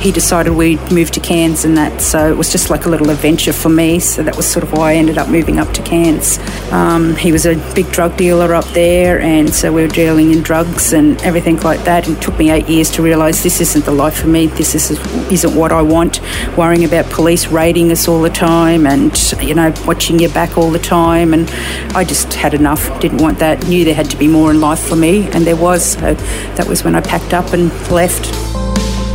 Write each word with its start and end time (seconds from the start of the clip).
he 0.00 0.10
decided 0.10 0.54
we'd 0.54 0.80
move 0.90 1.10
to 1.10 1.20
Cairns 1.20 1.64
and 1.64 1.76
that, 1.76 2.00
so 2.00 2.30
it 2.30 2.36
was 2.36 2.50
just 2.50 2.70
like 2.70 2.86
a 2.86 2.88
little 2.88 3.10
adventure 3.10 3.52
for 3.52 3.68
me. 3.68 3.98
So 3.98 4.22
that 4.22 4.34
was 4.34 4.50
sort 4.50 4.62
of 4.62 4.72
why 4.72 4.92
I 4.92 4.94
ended 4.94 5.18
up 5.18 5.28
moving 5.28 5.58
up 5.58 5.72
to 5.74 5.82
Cairns. 5.82 6.38
Um, 6.72 7.14
he 7.16 7.32
was 7.32 7.44
a 7.44 7.56
big 7.74 7.90
drug 7.92 8.16
dealer 8.16 8.54
up 8.54 8.64
there, 8.68 9.20
and 9.20 9.52
so 9.52 9.72
we 9.72 9.82
were 9.82 9.88
dealing 9.88 10.32
in 10.32 10.42
drugs 10.42 10.94
and 10.94 11.20
everything 11.20 11.60
like 11.60 11.84
that. 11.84 12.08
And 12.08 12.16
it 12.16 12.22
took 12.22 12.38
me 12.38 12.50
eight 12.50 12.66
years 12.66 12.90
to 12.92 13.02
realise 13.02 13.42
this 13.42 13.60
isn't 13.60 13.84
the 13.84 13.92
life 13.92 14.18
for 14.18 14.26
me. 14.26 14.46
This 14.46 14.74
is, 14.74 14.90
isn't 15.30 15.54
what 15.54 15.70
I 15.70 15.82
want. 15.82 16.20
Worrying 16.56 16.84
about 16.84 17.04
police 17.10 17.48
raiding 17.48 17.92
us 17.92 18.08
all 18.08 18.22
the 18.22 18.30
time, 18.30 18.86
and 18.86 19.14
you 19.42 19.54
know, 19.54 19.72
watching 19.86 20.18
your 20.18 20.32
back 20.32 20.56
all 20.56 20.70
the 20.70 20.78
time, 20.78 21.34
and 21.34 21.50
I 21.94 22.04
just 22.04 22.32
had 22.32 22.54
enough. 22.54 23.00
Didn't 23.00 23.18
want 23.18 23.38
that. 23.40 23.66
Knew 23.68 23.84
there 23.84 23.94
had 23.94 24.10
to 24.10 24.16
be 24.16 24.28
more 24.28 24.50
in 24.50 24.62
life 24.62 24.80
for 24.80 24.96
me, 24.96 25.28
and 25.32 25.46
there 25.46 25.56
was. 25.56 25.92
So 25.92 26.14
that 26.14 26.66
was 26.66 26.84
when 26.84 26.94
I 26.94 27.02
packed 27.02 27.34
up 27.34 27.52
and 27.52 27.70
left. 27.90 28.49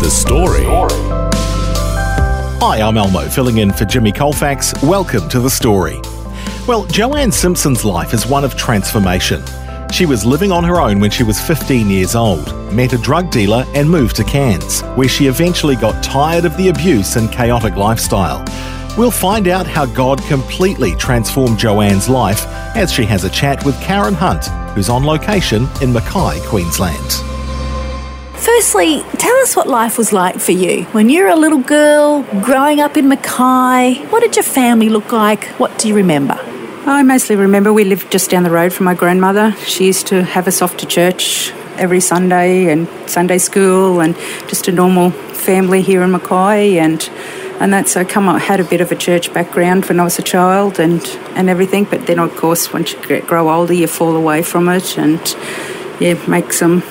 The 0.02 0.10
story. 0.10 0.66
Hi, 2.62 2.82
I'm 2.82 2.98
Elmo, 2.98 3.28
filling 3.30 3.60
in 3.60 3.72
for 3.72 3.86
Jimmy 3.86 4.12
Colfax. 4.12 4.74
Welcome 4.84 5.28
to 5.30 5.40
The 5.40 5.50
Story. 5.50 6.00
Well, 6.68 6.86
Joanne 6.86 7.32
Simpson's 7.32 7.86
life 7.86 8.14
is 8.14 8.28
one 8.28 8.44
of 8.44 8.56
transformation. 8.56 9.42
She 9.92 10.06
was 10.06 10.26
living 10.26 10.52
on 10.52 10.64
her 10.66 10.80
own 10.82 11.00
when 11.00 11.10
she 11.10 11.24
was 11.24 11.40
15 11.40 11.90
years 11.90 12.14
old, 12.14 12.46
met 12.74 12.94
a 12.94 12.98
drug 12.98 13.32
dealer, 13.32 13.66
and 13.70 13.90
moved 13.90 14.18
to 14.18 14.24
Cairns, 14.26 14.82
where 14.96 15.08
she 15.08 15.28
eventually 15.28 15.76
got 15.76 16.04
tired 16.04 16.46
of 16.46 16.56
the 16.58 16.68
abuse 16.68 17.16
and 17.16 17.32
chaotic 17.32 17.76
lifestyle. 17.76 18.44
We'll 18.98 19.12
find 19.12 19.48
out 19.48 19.66
how 19.66 19.86
God 19.86 20.22
completely 20.24 20.96
transformed 20.98 21.58
Joanne's 21.58 22.10
life 22.10 22.46
as 22.76 22.92
she 22.92 23.06
has 23.06 23.24
a 23.24 23.30
chat 23.30 23.66
with 23.66 23.82
Karen 23.82 24.14
Hunt, 24.14 24.46
who's 24.76 24.90
on 24.90 25.04
location 25.04 25.68
in 25.82 25.94
Mackay, 25.94 26.42
Queensland. 26.48 27.35
Firstly, 28.38 29.04
tell 29.18 29.36
us 29.38 29.56
what 29.56 29.68
life 29.68 29.98
was 29.98 30.14
like 30.14 30.40
for 30.40 30.52
you 30.52 30.84
when 30.86 31.10
you 31.10 31.24
were 31.24 31.30
a 31.30 31.36
little 31.36 31.62
girl 31.62 32.24
growing 32.42 32.80
up 32.80 32.98
in 32.98 33.08
Mackay. 33.08 34.06
What 34.10 34.22
did 34.22 34.36
your 34.36 34.44
family 34.44 34.90
look 34.90 35.12
like? 35.12 35.46
What 35.60 35.78
do 35.80 35.88
you 35.88 35.96
remember? 35.96 36.38
I 36.88 37.02
mostly 37.02 37.36
remember 37.36 37.74
we 37.74 37.84
lived 37.84 38.12
just 38.12 38.30
down 38.30 38.44
the 38.44 38.52
road 38.52 38.72
from 38.72 38.86
my 38.86 38.94
grandmother. 38.94 39.54
She 39.66 39.88
used 39.88 40.08
to 40.08 40.24
have 40.24 40.48
us 40.48 40.62
off 40.62 40.78
to 40.78 40.86
church 40.86 41.52
every 41.78 42.00
Sunday 42.00 42.72
and 42.72 42.88
Sunday 43.10 43.38
school 43.38 44.00
and 44.02 44.16
just 44.48 44.68
a 44.68 44.72
normal 44.72 45.10
family 45.10 45.82
here 45.82 46.04
in 46.04 46.12
Mackay 46.12 46.78
and 46.78 47.10
and 47.60 47.72
that's 47.74 47.96
I 47.96 48.04
come 48.04 48.28
up 48.28 48.42
had 48.42 48.60
a 48.60 48.64
bit 48.64 48.82
of 48.82 48.92
a 48.92 48.96
church 48.96 49.34
background 49.34 49.86
when 49.86 50.00
I 50.00 50.04
was 50.04 50.20
a 50.20 50.22
child 50.22 50.80
and 50.80 51.02
and 51.36 51.50
everything 51.50 51.86
but 51.86 52.06
then 52.06 52.20
of 52.20 52.36
course 52.36 52.72
once 52.72 52.94
you 52.94 53.08
get, 53.08 53.26
grow 53.28 53.50
older 53.50 53.74
you 53.74 53.88
fall 53.88 54.16
away 54.16 54.42
from 54.42 54.70
it 54.70 54.98
and 54.98 55.20
yeah 56.00 56.22
make 56.28 56.54
some 56.54 56.84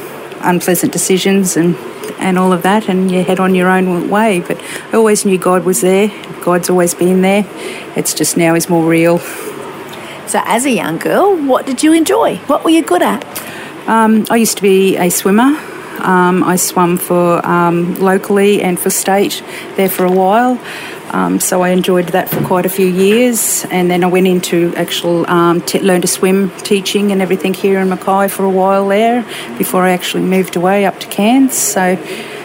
unpleasant 0.44 0.92
decisions 0.92 1.56
and 1.56 1.76
and 2.18 2.38
all 2.38 2.52
of 2.52 2.62
that, 2.62 2.88
and 2.88 3.10
you 3.10 3.24
head 3.24 3.40
on 3.40 3.54
your 3.54 3.68
own 3.68 4.08
way. 4.08 4.40
But 4.40 4.60
I 4.92 4.96
always 4.96 5.24
knew 5.24 5.38
God 5.38 5.64
was 5.64 5.80
there. 5.80 6.08
God's 6.42 6.70
always 6.70 6.94
been 6.94 7.22
there. 7.22 7.44
It's 7.96 8.14
just 8.14 8.36
now 8.36 8.54
is 8.54 8.68
more 8.68 8.84
real. 8.84 9.18
So, 10.26 10.40
as 10.44 10.64
a 10.64 10.70
young 10.70 10.98
girl, 10.98 11.36
what 11.36 11.66
did 11.66 11.82
you 11.82 11.92
enjoy? 11.92 12.36
What 12.46 12.64
were 12.64 12.70
you 12.70 12.82
good 12.82 13.02
at? 13.02 13.24
Um, 13.86 14.26
I 14.30 14.36
used 14.36 14.56
to 14.56 14.62
be 14.62 14.96
a 14.96 15.10
swimmer. 15.10 15.58
Um, 16.00 16.42
I 16.42 16.56
swum 16.56 16.96
for 16.96 17.44
um, 17.46 17.94
locally 17.96 18.62
and 18.62 18.78
for 18.78 18.90
state 18.90 19.42
there 19.76 19.88
for 19.88 20.04
a 20.04 20.12
while. 20.12 20.60
Um, 21.14 21.38
so 21.38 21.62
I 21.62 21.68
enjoyed 21.68 22.08
that 22.08 22.28
for 22.28 22.42
quite 22.44 22.66
a 22.66 22.68
few 22.68 22.88
years, 22.88 23.64
and 23.70 23.88
then 23.88 24.02
I 24.02 24.08
went 24.08 24.26
into 24.26 24.74
actual 24.74 25.30
um, 25.30 25.62
learn 25.80 26.00
to 26.00 26.08
swim 26.08 26.50
teaching 26.62 27.12
and 27.12 27.22
everything 27.22 27.54
here 27.54 27.78
in 27.78 27.88
Mackay 27.88 28.26
for 28.28 28.44
a 28.44 28.50
while 28.50 28.88
there 28.88 29.22
before 29.56 29.82
I 29.84 29.90
actually 29.90 30.24
moved 30.24 30.56
away 30.56 30.86
up 30.86 30.98
to 30.98 31.06
Cairns. 31.06 31.56
So 31.56 31.96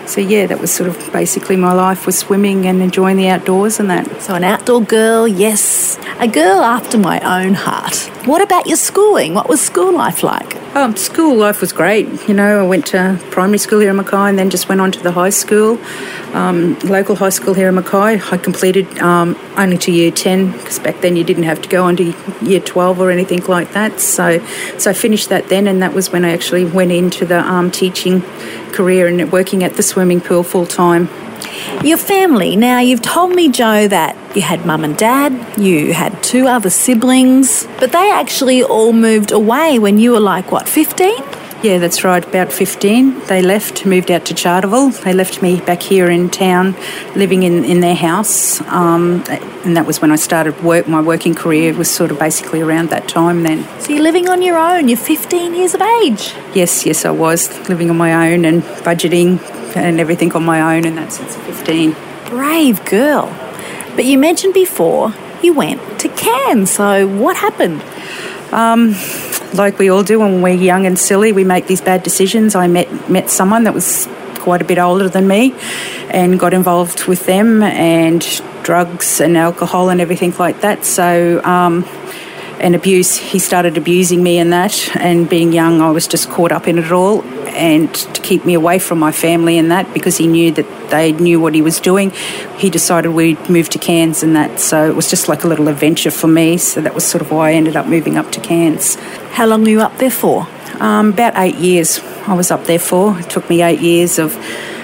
so 0.09 0.21
yeah, 0.21 0.47
that 0.47 0.59
was 0.59 0.73
sort 0.73 0.89
of 0.89 1.13
basically 1.13 1.55
my 1.55 1.71
life 1.71 2.07
was 2.07 2.17
swimming 2.17 2.65
and 2.65 2.81
enjoying 2.81 3.17
the 3.17 3.29
outdoors 3.29 3.79
and 3.79 3.91
that. 3.91 4.21
So 4.23 4.33
an 4.33 4.43
outdoor 4.43 4.81
girl, 4.81 5.27
yes, 5.27 5.99
a 6.19 6.27
girl 6.27 6.61
after 6.61 6.97
my 6.97 7.19
own 7.19 7.53
heart. 7.53 7.95
What 8.25 8.41
about 8.41 8.65
your 8.65 8.77
schooling? 8.77 9.35
What 9.35 9.47
was 9.47 9.61
school 9.61 9.93
life 9.93 10.23
like? 10.23 10.55
Um, 10.75 10.95
school 10.95 11.35
life 11.35 11.61
was 11.61 11.73
great. 11.73 12.07
You 12.27 12.33
know, 12.33 12.63
I 12.63 12.67
went 12.67 12.87
to 12.87 13.19
primary 13.31 13.57
school 13.57 13.79
here 13.79 13.89
in 13.89 13.95
Mackay 13.95 14.29
and 14.29 14.37
then 14.37 14.49
just 14.49 14.67
went 14.67 14.81
on 14.81 14.91
to 14.91 14.99
the 14.99 15.11
high 15.11 15.29
school, 15.29 15.79
um, 16.33 16.77
local 16.79 17.15
high 17.15 17.29
school 17.29 17.53
here 17.53 17.69
in 17.69 17.75
Mackay. 17.75 18.19
I 18.31 18.37
completed 18.37 18.99
um, 18.99 19.35
only 19.57 19.77
to 19.79 19.91
year 19.91 20.11
10 20.11 20.51
because 20.51 20.79
back 20.79 21.01
then 21.01 21.15
you 21.15 21.23
didn't 21.23 21.43
have 21.43 21.61
to 21.61 21.69
go 21.69 21.85
on 21.85 21.95
to 21.97 22.15
year 22.41 22.59
12 22.59 22.99
or 22.99 23.09
anything 23.09 23.43
like 23.45 23.73
that. 23.73 23.99
So, 23.99 24.39
so 24.77 24.91
I 24.91 24.93
finished 24.93 25.29
that 25.29 25.49
then, 25.49 25.67
and 25.67 25.81
that 25.81 25.93
was 25.93 26.11
when 26.11 26.25
I 26.25 26.31
actually 26.31 26.65
went 26.65 26.91
into 26.91 27.25
the 27.25 27.39
um, 27.39 27.71
teaching 27.71 28.21
career 28.73 29.07
and 29.07 29.31
working 29.31 29.63
at 29.63 29.75
the 29.75 29.83
swimming 29.83 30.21
pool 30.21 30.43
full 30.43 30.65
time. 30.65 31.09
Your 31.83 31.97
family. 31.97 32.55
Now, 32.55 32.79
you've 32.79 33.01
told 33.01 33.33
me, 33.33 33.49
Joe, 33.49 33.87
that 33.87 34.15
you 34.35 34.41
had 34.41 34.65
mum 34.65 34.83
and 34.83 34.97
dad, 34.97 35.57
you 35.57 35.93
had 35.93 36.21
two 36.21 36.47
other 36.47 36.69
siblings, 36.69 37.67
but 37.79 37.91
they 37.91 38.11
actually 38.11 38.63
all 38.63 38.93
moved 38.93 39.31
away 39.31 39.79
when 39.79 39.97
you 39.97 40.11
were 40.11 40.19
like, 40.19 40.51
what, 40.51 40.67
15? 40.67 41.15
Yeah, 41.61 41.77
that's 41.77 42.05
right. 42.05 42.25
About 42.25 42.53
15, 42.53 43.19
they 43.25 43.41
left, 43.41 43.85
moved 43.85 44.09
out 44.11 44.25
to 44.27 44.33
Charleville. 44.33 44.91
They 45.03 45.11
left 45.11 45.41
me 45.41 45.59
back 45.59 45.81
here 45.81 46.09
in 46.09 46.29
town, 46.29 46.73
living 47.17 47.43
in, 47.43 47.65
in 47.65 47.81
their 47.81 47.95
house. 47.95 48.61
Um, 48.61 49.25
and 49.65 49.75
that 49.75 49.85
was 49.85 50.01
when 50.01 50.09
I 50.09 50.15
started 50.15 50.63
work. 50.63 50.87
My 50.87 51.01
working 51.01 51.35
career 51.35 51.73
was 51.73 51.91
sort 51.91 52.11
of 52.11 52.19
basically 52.19 52.61
around 52.61 52.91
that 52.91 53.09
time 53.09 53.43
then. 53.43 53.67
So 53.81 53.91
you're 53.91 54.03
living 54.03 54.29
on 54.29 54.41
your 54.41 54.57
own. 54.57 54.87
You're 54.87 54.97
15 54.97 55.53
years 55.53 55.73
of 55.73 55.81
age. 55.81 56.33
Yes, 56.55 56.85
yes, 56.85 57.03
I 57.03 57.11
was 57.11 57.49
living 57.67 57.89
on 57.89 57.97
my 57.97 58.31
own 58.31 58.45
and 58.45 58.61
budgeting 58.61 59.41
and 59.75 59.99
everything 59.99 60.31
on 60.31 60.45
my 60.45 60.77
own, 60.77 60.85
and 60.85 60.97
that 60.97 61.11
since 61.11 61.35
15. 61.35 61.93
Brave 62.27 62.85
girl. 62.85 63.25
But 63.95 64.05
you 64.05 64.17
mentioned 64.17 64.53
before 64.53 65.13
you 65.43 65.53
went 65.53 65.81
to 65.99 66.07
Cairns. 66.07 66.71
So 66.71 67.05
what 67.05 67.35
happened? 67.35 67.83
Um, 68.53 68.93
like 69.53 69.77
we 69.79 69.89
all 69.89 70.03
do 70.03 70.19
when 70.19 70.41
we're 70.41 70.55
young 70.55 70.85
and 70.85 70.97
silly, 70.97 71.31
we 71.31 71.43
make 71.43 71.67
these 71.67 71.81
bad 71.81 72.03
decisions. 72.03 72.55
I 72.55 72.67
met 72.67 73.09
met 73.09 73.29
someone 73.29 73.63
that 73.63 73.73
was 73.73 74.07
quite 74.35 74.61
a 74.61 74.65
bit 74.65 74.77
older 74.77 75.09
than 75.09 75.27
me, 75.27 75.53
and 76.09 76.39
got 76.39 76.53
involved 76.53 77.05
with 77.05 77.25
them 77.25 77.61
and 77.63 78.21
drugs 78.63 79.19
and 79.21 79.37
alcohol 79.37 79.89
and 79.89 80.01
everything 80.01 80.33
like 80.37 80.61
that. 80.61 80.85
So. 80.85 81.43
Um, 81.43 81.85
and 82.61 82.75
abuse, 82.75 83.15
he 83.15 83.39
started 83.39 83.77
abusing 83.77 84.21
me 84.21 84.37
and 84.37 84.51
that. 84.51 84.93
And 84.97 85.29
being 85.29 85.53
young, 85.53 85.79
I 85.79 85.91
was 85.91 86.07
just 86.07 86.29
caught 86.29 86.51
up 86.51 86.67
in 86.67 86.77
it 86.77 86.91
all 86.91 87.23
and 87.49 87.93
to 87.93 88.21
keep 88.21 88.45
me 88.45 88.53
away 88.53 88.79
from 88.79 88.99
my 88.99 89.11
family 89.11 89.57
and 89.57 89.71
that 89.71 89.93
because 89.93 90.17
he 90.17 90.27
knew 90.27 90.51
that 90.51 90.89
they 90.89 91.11
knew 91.13 91.39
what 91.39 91.53
he 91.53 91.61
was 91.61 91.79
doing. 91.79 92.11
He 92.57 92.69
decided 92.69 93.09
we'd 93.09 93.49
move 93.49 93.69
to 93.69 93.79
Cairns 93.79 94.23
and 94.23 94.35
that, 94.35 94.59
so 94.59 94.89
it 94.89 94.95
was 94.95 95.09
just 95.09 95.27
like 95.27 95.43
a 95.43 95.47
little 95.47 95.67
adventure 95.67 96.11
for 96.11 96.27
me. 96.27 96.57
So 96.57 96.81
that 96.81 96.95
was 96.95 97.05
sort 97.05 97.21
of 97.21 97.31
why 97.31 97.49
I 97.49 97.53
ended 97.53 97.75
up 97.75 97.85
moving 97.85 98.17
up 98.17 98.31
to 98.33 98.39
Cairns. 98.39 98.95
How 99.31 99.45
long 99.45 99.63
were 99.63 99.69
you 99.69 99.81
up 99.81 99.97
there 99.97 100.11
for? 100.11 100.47
Um, 100.79 101.09
about 101.09 101.33
eight 101.37 101.55
years 101.55 101.99
I 102.27 102.33
was 102.33 102.51
up 102.51 102.65
there 102.65 102.79
for. 102.79 103.19
It 103.19 103.29
took 103.29 103.49
me 103.49 103.61
eight 103.61 103.81
years 103.81 104.17
of 104.17 104.35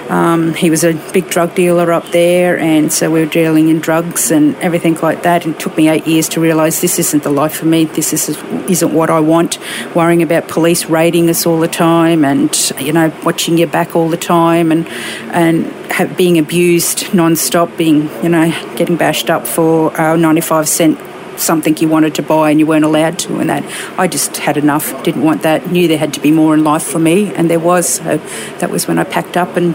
um, 0.08 0.54
he 0.54 0.70
was 0.70 0.84
a 0.84 0.94
big 1.12 1.28
drug 1.28 1.54
dealer 1.54 1.92
up 1.92 2.06
there, 2.10 2.58
and 2.58 2.92
so 2.92 3.10
we 3.10 3.20
were 3.20 3.30
dealing 3.30 3.68
in 3.68 3.80
drugs 3.80 4.30
and 4.30 4.54
everything 4.56 4.94
like 5.00 5.22
that. 5.22 5.44
And 5.44 5.54
it 5.54 5.60
took 5.60 5.76
me 5.76 5.88
eight 5.88 6.06
years 6.06 6.28
to 6.30 6.40
realise 6.40 6.80
this 6.80 6.98
isn't 6.98 7.22
the 7.22 7.30
life 7.30 7.54
for 7.54 7.66
me. 7.66 7.84
This 7.86 8.12
is, 8.12 8.28
isn't 8.70 8.92
what 8.92 9.10
I 9.10 9.20
want. 9.20 9.58
Worrying 9.94 10.22
about 10.22 10.48
police 10.48 10.86
raiding 10.86 11.28
us 11.28 11.44
all 11.44 11.58
the 11.58 11.68
time, 11.68 12.24
and 12.24 12.54
you 12.78 12.92
know, 12.92 13.12
watching 13.24 13.58
your 13.58 13.68
back 13.68 13.96
all 13.96 14.08
the 14.08 14.16
time, 14.16 14.70
and 14.70 14.86
and 15.32 15.66
have, 15.90 16.16
being 16.16 16.38
abused 16.38 17.12
non-stop, 17.12 17.76
being 17.76 18.08
you 18.22 18.28
know, 18.28 18.50
getting 18.76 18.96
bashed 18.96 19.28
up 19.28 19.46
for 19.46 19.98
uh, 20.00 20.16
ninety-five 20.16 20.68
cent 20.68 20.98
something 21.36 21.76
you 21.76 21.88
wanted 21.88 22.14
to 22.14 22.22
buy 22.22 22.50
and 22.50 22.58
you 22.58 22.64
weren't 22.64 22.84
allowed 22.84 23.18
to 23.18 23.38
and 23.40 23.50
that 23.50 23.62
I 23.98 24.08
just 24.08 24.38
had 24.38 24.56
enough 24.56 25.04
didn't 25.04 25.22
want 25.22 25.42
that 25.42 25.70
knew 25.70 25.86
there 25.86 25.98
had 25.98 26.14
to 26.14 26.20
be 26.20 26.32
more 26.32 26.54
in 26.54 26.64
life 26.64 26.82
for 26.82 26.98
me 26.98 27.34
and 27.34 27.50
there 27.50 27.60
was 27.60 27.96
so 27.96 28.16
that 28.58 28.70
was 28.70 28.88
when 28.88 28.98
I 28.98 29.04
packed 29.04 29.36
up 29.36 29.54
and 29.54 29.74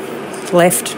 left. 0.54 0.96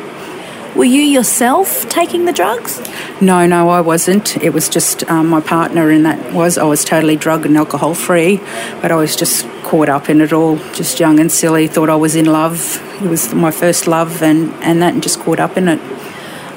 Were 0.75 0.85
you 0.85 1.01
yourself 1.01 1.87
taking 1.87 2.25
the 2.25 2.33
drugs? 2.33 2.81
No, 3.21 3.45
no, 3.45 3.69
I 3.69 3.81
wasn't. 3.81 4.37
It 4.37 4.53
was 4.53 4.67
just 4.67 5.07
um, 5.09 5.27
my 5.27 5.39
partner, 5.39 5.91
and 5.91 6.05
that 6.05 6.33
was 6.33 6.57
I 6.57 6.63
was 6.63 6.83
totally 6.83 7.15
drug 7.15 7.45
and 7.45 7.55
alcohol 7.55 7.93
free, 7.93 8.37
but 8.81 8.91
I 8.91 8.95
was 8.95 9.15
just 9.15 9.45
caught 9.61 9.87
up 9.87 10.09
in 10.09 10.19
it 10.19 10.33
all, 10.33 10.57
just 10.73 10.99
young 10.99 11.19
and 11.19 11.31
silly. 11.31 11.67
Thought 11.67 11.89
I 11.89 11.95
was 11.95 12.15
in 12.15 12.25
love. 12.25 12.81
It 13.03 13.07
was 13.07 13.33
my 13.35 13.51
first 13.51 13.85
love, 13.85 14.23
and 14.23 14.51
and 14.63 14.81
that, 14.81 14.93
and 14.93 15.03
just 15.03 15.19
caught 15.19 15.39
up 15.39 15.57
in 15.57 15.67
it. 15.67 15.79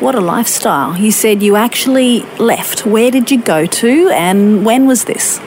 What 0.00 0.14
a 0.14 0.20
lifestyle. 0.20 0.96
You 0.96 1.10
said 1.10 1.42
you 1.42 1.56
actually 1.56 2.20
left. 2.38 2.84
Where 2.84 3.10
did 3.10 3.30
you 3.30 3.40
go 3.40 3.64
to 3.64 4.10
and 4.10 4.64
when 4.64 4.86
was 4.86 5.04
this? 5.04 5.40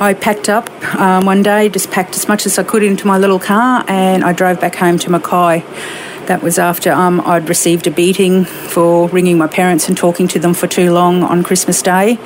I 0.00 0.14
packed 0.14 0.48
up 0.48 0.68
um, 0.94 1.24
one 1.24 1.42
day, 1.42 1.68
just 1.68 1.90
packed 1.90 2.16
as 2.16 2.26
much 2.26 2.46
as 2.46 2.58
I 2.58 2.64
could 2.64 2.82
into 2.82 3.06
my 3.06 3.18
little 3.18 3.38
car, 3.38 3.84
and 3.86 4.24
I 4.24 4.32
drove 4.32 4.60
back 4.60 4.74
home 4.74 4.98
to 5.00 5.10
Mackay. 5.10 5.62
That 6.26 6.42
was 6.42 6.58
after 6.58 6.92
um, 6.92 7.20
I'd 7.20 7.48
received 7.48 7.86
a 7.86 7.90
beating 7.90 8.44
for 8.44 9.08
ringing 9.08 9.38
my 9.38 9.46
parents 9.46 9.88
and 9.88 9.96
talking 9.96 10.28
to 10.28 10.38
them 10.38 10.54
for 10.54 10.66
too 10.66 10.92
long 10.92 11.22
on 11.22 11.42
Christmas 11.42 11.82
Day. 11.82 12.18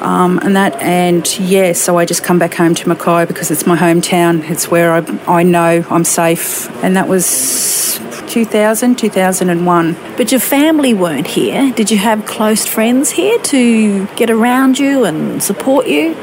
Um, 0.00 0.38
and 0.38 0.54
that, 0.56 0.74
and 0.76 1.38
yeah, 1.38 1.72
so 1.72 1.98
I 1.98 2.04
just 2.04 2.22
come 2.22 2.38
back 2.38 2.54
home 2.54 2.74
to 2.74 2.88
Mackay 2.88 3.24
because 3.26 3.50
it's 3.50 3.66
my 3.66 3.76
hometown. 3.76 4.48
It's 4.48 4.68
where 4.68 4.92
I, 4.92 4.98
I 5.26 5.42
know 5.42 5.84
I'm 5.90 6.04
safe. 6.04 6.68
And 6.84 6.96
that 6.96 7.08
was 7.08 7.98
2000, 8.28 8.98
2001. 8.98 9.96
But 10.16 10.30
your 10.30 10.40
family 10.40 10.92
weren't 10.92 11.26
here. 11.26 11.72
Did 11.72 11.90
you 11.90 11.96
have 11.98 12.26
close 12.26 12.66
friends 12.66 13.10
here 13.10 13.38
to 13.38 14.06
get 14.16 14.30
around 14.30 14.78
you 14.78 15.04
and 15.04 15.42
support 15.42 15.86
you? 15.86 16.14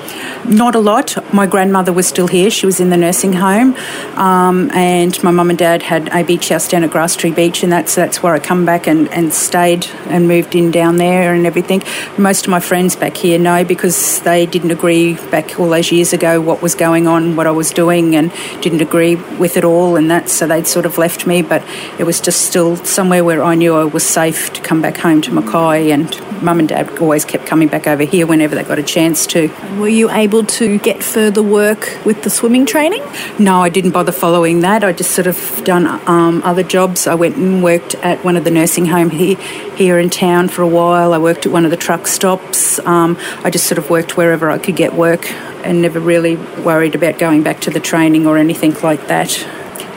Not 0.45 0.75
a 0.75 0.79
lot. 0.79 1.33
My 1.33 1.47
grandmother 1.47 1.93
was 1.93 2.05
still 2.05 2.27
here. 2.27 2.49
She 2.49 2.65
was 2.65 2.81
in 2.81 2.89
the 2.89 2.97
nursing 2.97 3.31
home, 3.31 3.75
um, 4.17 4.69
and 4.71 5.21
my 5.23 5.31
mum 5.31 5.49
and 5.49 5.57
dad 5.57 5.81
had 5.81 6.09
a 6.09 6.23
beach 6.23 6.49
house 6.49 6.67
down 6.67 6.83
at 6.83 6.89
Grasstree 6.91 7.33
Beach, 7.33 7.63
and 7.63 7.71
that's 7.71 7.95
that's 7.95 8.21
where 8.21 8.33
I 8.33 8.39
come 8.39 8.65
back 8.65 8.85
and, 8.85 9.07
and 9.13 9.33
stayed 9.33 9.87
and 10.07 10.27
moved 10.27 10.53
in 10.53 10.69
down 10.69 10.97
there 10.97 11.33
and 11.33 11.45
everything. 11.45 11.81
Most 12.17 12.45
of 12.45 12.51
my 12.51 12.59
friends 12.59 12.97
back 12.97 13.15
here 13.15 13.39
know 13.39 13.63
because 13.63 14.19
they 14.23 14.45
didn't 14.45 14.71
agree 14.71 15.13
back 15.31 15.57
all 15.59 15.69
those 15.69 15.93
years 15.93 16.11
ago 16.11 16.41
what 16.41 16.61
was 16.61 16.75
going 16.75 17.07
on, 17.07 17.37
what 17.37 17.47
I 17.47 17.51
was 17.51 17.71
doing, 17.71 18.13
and 18.15 18.29
didn't 18.61 18.81
agree 18.81 19.15
with 19.15 19.55
it 19.55 19.63
all, 19.63 19.95
and 19.95 20.11
that 20.11 20.27
so 20.27 20.45
they'd 20.45 20.67
sort 20.67 20.85
of 20.85 20.97
left 20.97 21.25
me. 21.25 21.41
But 21.41 21.63
it 21.97 22.03
was 22.03 22.19
just 22.19 22.41
still 22.41 22.75
somewhere 22.77 23.23
where 23.23 23.43
I 23.43 23.55
knew 23.55 23.75
I 23.75 23.85
was 23.85 24.03
safe 24.03 24.51
to 24.53 24.61
come 24.61 24.81
back 24.81 24.97
home 24.97 25.21
to 25.21 25.31
Mackay, 25.31 25.91
and 25.91 26.43
mum 26.43 26.59
and 26.59 26.67
dad 26.67 26.89
always 26.99 27.23
kept 27.23 27.45
coming 27.45 27.69
back 27.69 27.87
over 27.87 28.03
here 28.03 28.27
whenever 28.27 28.55
they 28.55 28.63
got 28.63 28.79
a 28.79 28.83
chance 28.83 29.25
to. 29.27 29.47
Were 29.79 29.87
you 29.87 30.09
able 30.11 30.32
to 30.41 30.79
get 30.79 31.03
further 31.03 31.43
work 31.43 31.99
with 32.03 32.23
the 32.23 32.29
swimming 32.31 32.65
training? 32.65 33.03
No, 33.37 33.61
I 33.61 33.69
didn't 33.69 33.91
bother 33.91 34.11
following 34.11 34.61
that. 34.61 34.83
I 34.83 34.91
just 34.93 35.11
sort 35.11 35.27
of 35.27 35.61
done 35.63 35.85
um, 36.09 36.41
other 36.43 36.63
jobs. 36.63 37.05
I 37.05 37.13
went 37.13 37.35
and 37.35 37.61
worked 37.61 37.93
at 37.95 38.23
one 38.25 38.35
of 38.35 38.43
the 38.43 38.49
nursing 38.49 38.87
home 38.87 39.11
here, 39.11 39.35
here 39.75 39.99
in 39.99 40.09
town 40.09 40.47
for 40.47 40.63
a 40.63 40.67
while. 40.67 41.13
I 41.13 41.19
worked 41.19 41.45
at 41.45 41.51
one 41.51 41.65
of 41.65 41.69
the 41.69 41.77
truck 41.77 42.07
stops. 42.07 42.79
Um, 42.79 43.15
I 43.43 43.51
just 43.51 43.67
sort 43.67 43.77
of 43.77 43.91
worked 43.91 44.17
wherever 44.17 44.49
I 44.49 44.57
could 44.57 44.75
get 44.75 44.93
work 44.95 45.31
and 45.63 45.81
never 45.81 45.99
really 45.99 46.37
worried 46.63 46.95
about 46.95 47.19
going 47.19 47.43
back 47.43 47.59
to 47.61 47.69
the 47.69 47.79
training 47.79 48.25
or 48.25 48.37
anything 48.39 48.73
like 48.81 49.07
that. 49.09 49.45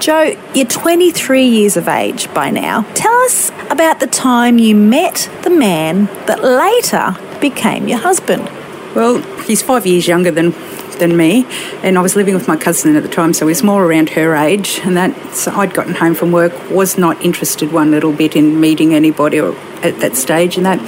Joe, 0.01 0.37
you're 0.55 0.67
23 0.67 1.47
years 1.47 1.77
of 1.77 1.89
age 1.89 2.33
by 2.35 2.51
now. 2.51 2.83
Tell 2.93 3.17
us 3.23 3.51
about 3.71 4.01
the 4.01 4.07
time 4.07 4.59
you 4.59 4.75
met 4.75 5.31
the 5.43 5.51
man 5.51 6.05
that 6.27 6.43
later 6.43 7.17
became 7.41 7.89
your 7.89 7.99
husband. 7.99 8.51
Well, 8.97 9.19
he's 9.43 9.61
five 9.61 9.87
years 9.87 10.09
younger 10.09 10.31
than 10.31 10.55
than 10.99 11.15
me, 11.15 11.45
and 11.83 11.99
I 11.99 12.01
was 12.01 12.17
living 12.17 12.33
with 12.33 12.49
my 12.49 12.57
cousin 12.57 12.97
at 12.97 13.03
the 13.03 13.11
time, 13.11 13.35
so 13.35 13.47
he's 13.47 13.63
more 13.63 13.85
around 13.85 14.09
her 14.09 14.35
age. 14.35 14.81
And 14.83 14.97
that 14.97 15.35
so 15.35 15.53
I'd 15.53 15.75
gotten 15.75 15.93
home 15.93 16.15
from 16.15 16.33
work, 16.33 16.55
was 16.71 16.97
not 16.97 17.23
interested 17.23 17.71
one 17.71 17.91
little 17.91 18.15
bit 18.15 18.35
in 18.35 18.59
meeting 18.59 18.95
anybody 18.95 19.39
or 19.39 19.55
at 19.83 20.01
that 20.01 20.17
stage, 20.17 20.57
and 20.57 20.65
that 20.65 20.81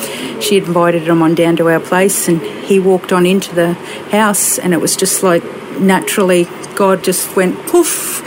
she 0.43 0.57
invited 0.57 1.03
him 1.03 1.21
on 1.21 1.35
down 1.35 1.57
to 1.57 1.69
our 1.69 1.81
place, 1.81 2.29
and 2.29 2.41
he 2.41 2.81
walked 2.81 3.13
on 3.13 3.27
into 3.27 3.55
the 3.55 3.75
house, 4.11 4.59
and 4.59 4.73
it 4.73 4.81
was 4.81 4.97
just 4.97 5.23
like 5.23 5.45
naturally 5.79 6.47
God 6.77 7.05
just 7.05 7.37
went 7.37 7.59
poof, 7.67 8.25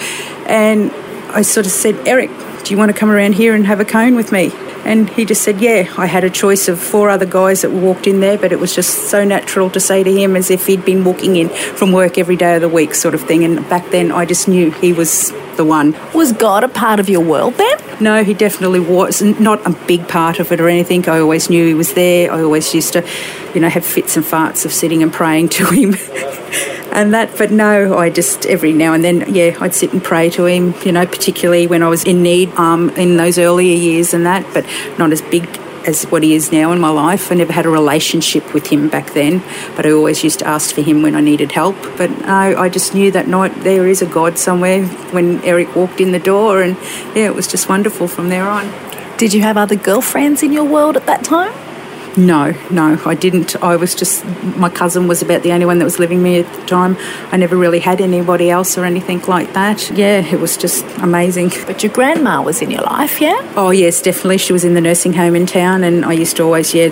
and 0.48 0.92
I 1.32 1.42
sort 1.42 1.66
of 1.66 1.72
said, 1.72 2.08
Eric, 2.08 2.30
do 2.64 2.72
you 2.72 2.78
want 2.78 2.92
to 2.92 2.98
come 2.98 3.10
around 3.10 3.34
here 3.34 3.56
and 3.56 3.66
have 3.66 3.80
a 3.80 3.86
cone 3.86 4.14
with 4.14 4.32
me? 4.32 4.52
And 4.84 5.10
he 5.10 5.26
just 5.26 5.44
said, 5.44 5.62
Yeah, 5.62 5.94
I 5.98 6.06
had 6.06 6.24
a 6.24 6.30
choice 6.30 6.68
of 6.68 6.80
four 6.80 7.10
other 7.10 7.26
guys 7.26 7.62
that 7.62 7.72
walked 7.72 8.08
in 8.08 8.20
there, 8.20 8.38
but 8.38 8.52
it 8.52 8.60
was 8.60 8.74
just 8.76 9.10
so 9.10 9.24
natural 9.24 9.70
to 9.72 9.80
say 9.80 10.04
to 10.04 10.12
him 10.12 10.36
as 10.36 10.50
if 10.50 10.66
he'd 10.66 10.86
been 10.86 11.04
walking 11.04 11.36
in 11.36 11.50
from 11.50 11.92
work 11.92 12.18
every 12.18 12.36
day 12.36 12.56
of 12.56 12.62
the 12.62 12.70
week, 12.70 12.96
sort 12.96 13.14
of 13.14 13.22
thing. 13.22 13.44
And 13.44 13.68
back 13.70 13.90
then, 13.92 14.12
I 14.12 14.26
just 14.26 14.48
knew 14.48 14.72
he 14.72 14.94
was 14.94 15.32
the 15.58 15.66
one. 15.66 15.96
Was 16.14 16.32
God 16.32 16.64
a 16.64 16.68
part 16.68 17.00
of 17.00 17.10
your 17.10 17.22
world 17.22 17.56
then? 17.56 17.78
No, 18.00 18.24
he 18.24 18.34
definitely 18.34 18.80
was. 18.80 19.22
Not 19.22 19.66
a 19.66 19.72
big 19.86 20.08
part 20.08 20.40
of 20.40 20.52
it 20.52 20.60
or 20.60 20.68
anything. 20.68 21.08
I 21.08 21.20
always 21.20 21.50
knew 21.50 21.68
he 21.68 21.74
was 21.74 21.94
there. 21.94 22.32
I 22.32 22.42
always 22.42 22.74
used 22.74 22.94
to, 22.94 23.08
you 23.54 23.62
know, 23.62 23.70
have 23.70 23.86
fits 23.86 24.18
and 24.18 24.26
farts 24.26 24.66
of 24.66 24.74
sitting 24.74 25.04
and 25.04 25.14
praying 25.14 25.50
to 25.50 25.66
him. 25.68 25.94
and 26.92 27.14
that, 27.14 27.38
but 27.38 27.52
no, 27.52 27.98
I 27.98 28.10
just 28.10 28.46
every 28.46 28.74
now 28.74 28.94
and 28.94 29.04
then, 29.04 29.34
yeah, 29.34 29.58
I'd 29.60 29.74
sit 29.74 29.94
and 29.94 30.04
pray 30.04 30.30
to 30.32 30.46
him, 30.46 30.74
you 30.84 30.92
know, 30.92 31.06
particularly 31.06 31.68
when 31.68 31.84
I 31.84 31.88
was 31.88 32.04
in 32.04 32.22
need 32.22 32.50
um, 32.56 32.90
in 32.92 33.18
those 33.18 33.38
earlier 33.38 33.76
years 33.76 34.14
and 34.14 34.26
that, 34.26 34.46
but 34.54 34.66
not 34.98 35.12
as 35.12 35.22
big 35.22 35.46
as 35.88 36.04
what 36.06 36.22
he 36.24 36.36
is 36.36 36.52
now 36.52 36.72
in 36.72 36.80
my 36.80 36.90
life. 36.90 37.32
I 37.32 37.36
never 37.36 37.54
had 37.54 37.66
a 37.66 37.70
relationship 37.70 38.54
with 38.54 38.68
him 38.68 38.90
back 38.90 39.14
then, 39.14 39.42
but 39.76 39.86
I 39.86 39.92
always 39.92 40.24
used 40.24 40.40
to 40.40 40.48
ask 40.48 40.76
for 40.76 40.82
him 40.82 41.02
when 41.02 41.16
I 41.16 41.22
needed 41.22 41.52
help. 41.52 41.76
But 41.98 42.12
no, 42.22 42.28
I 42.28 42.70
just 42.70 42.94
knew 42.94 43.12
that 43.12 43.28
night 43.28 43.54
there 43.64 43.88
is 43.88 44.02
a 44.02 44.06
God 44.06 44.38
somewhere 44.38 44.86
when 45.12 45.44
Eric 45.44 45.76
walked 45.76 46.00
in 46.00 46.12
the 46.12 46.20
door, 46.20 46.62
and 46.62 46.76
yeah, 47.16 47.26
it 47.26 47.36
was 47.36 47.48
just 47.48 47.70
wonderful 47.70 48.08
from 48.08 48.30
there 48.30 48.48
on. 48.48 48.72
Did 49.18 49.34
you 49.34 49.42
have 49.42 49.58
other 49.58 49.76
girlfriends 49.76 50.44
in 50.44 50.52
your 50.52 50.66
world 50.66 50.98
at 50.98 51.06
that 51.06 51.24
time? 51.24 51.54
No, 52.18 52.54
no, 52.70 53.02
I 53.06 53.16
didn't. 53.16 53.56
I 53.64 53.78
was 53.78 53.96
just, 53.96 54.26
my 54.58 54.70
cousin 54.70 55.08
was 55.08 55.22
about 55.22 55.44
the 55.44 55.54
only 55.54 55.66
one 55.66 55.80
that 55.80 55.86
was 55.86 55.98
living 55.98 56.22
me 56.22 56.40
at 56.40 56.54
the 56.54 56.66
time. 56.66 56.98
I 57.32 57.38
never 57.38 57.56
really 57.56 57.80
had 57.80 58.02
anybody 58.02 58.50
else 58.50 58.78
or 58.78 58.84
anything 58.84 59.22
like 59.28 59.54
that. 59.54 59.90
Yeah, 59.92 60.20
it 60.20 60.40
was 60.40 60.58
just 60.58 60.86
amazing. 60.98 61.52
But 61.66 61.84
your 61.84 61.92
grandma 61.94 62.42
was 62.42 62.62
in 62.62 62.70
your 62.70 62.82
life, 62.82 63.22
yeah? 63.22 63.40
Oh, 63.56 63.70
yes, 63.70 64.02
definitely. 64.02 64.40
She 64.40 64.52
was 64.52 64.66
in 64.66 64.74
the 64.74 64.82
nursing 64.82 65.14
home 65.14 65.36
in 65.36 65.46
town, 65.46 65.86
and 65.86 66.04
I 66.04 66.12
used 66.12 66.36
to 66.38 66.44
always, 66.44 66.74
yeah, 66.74 66.90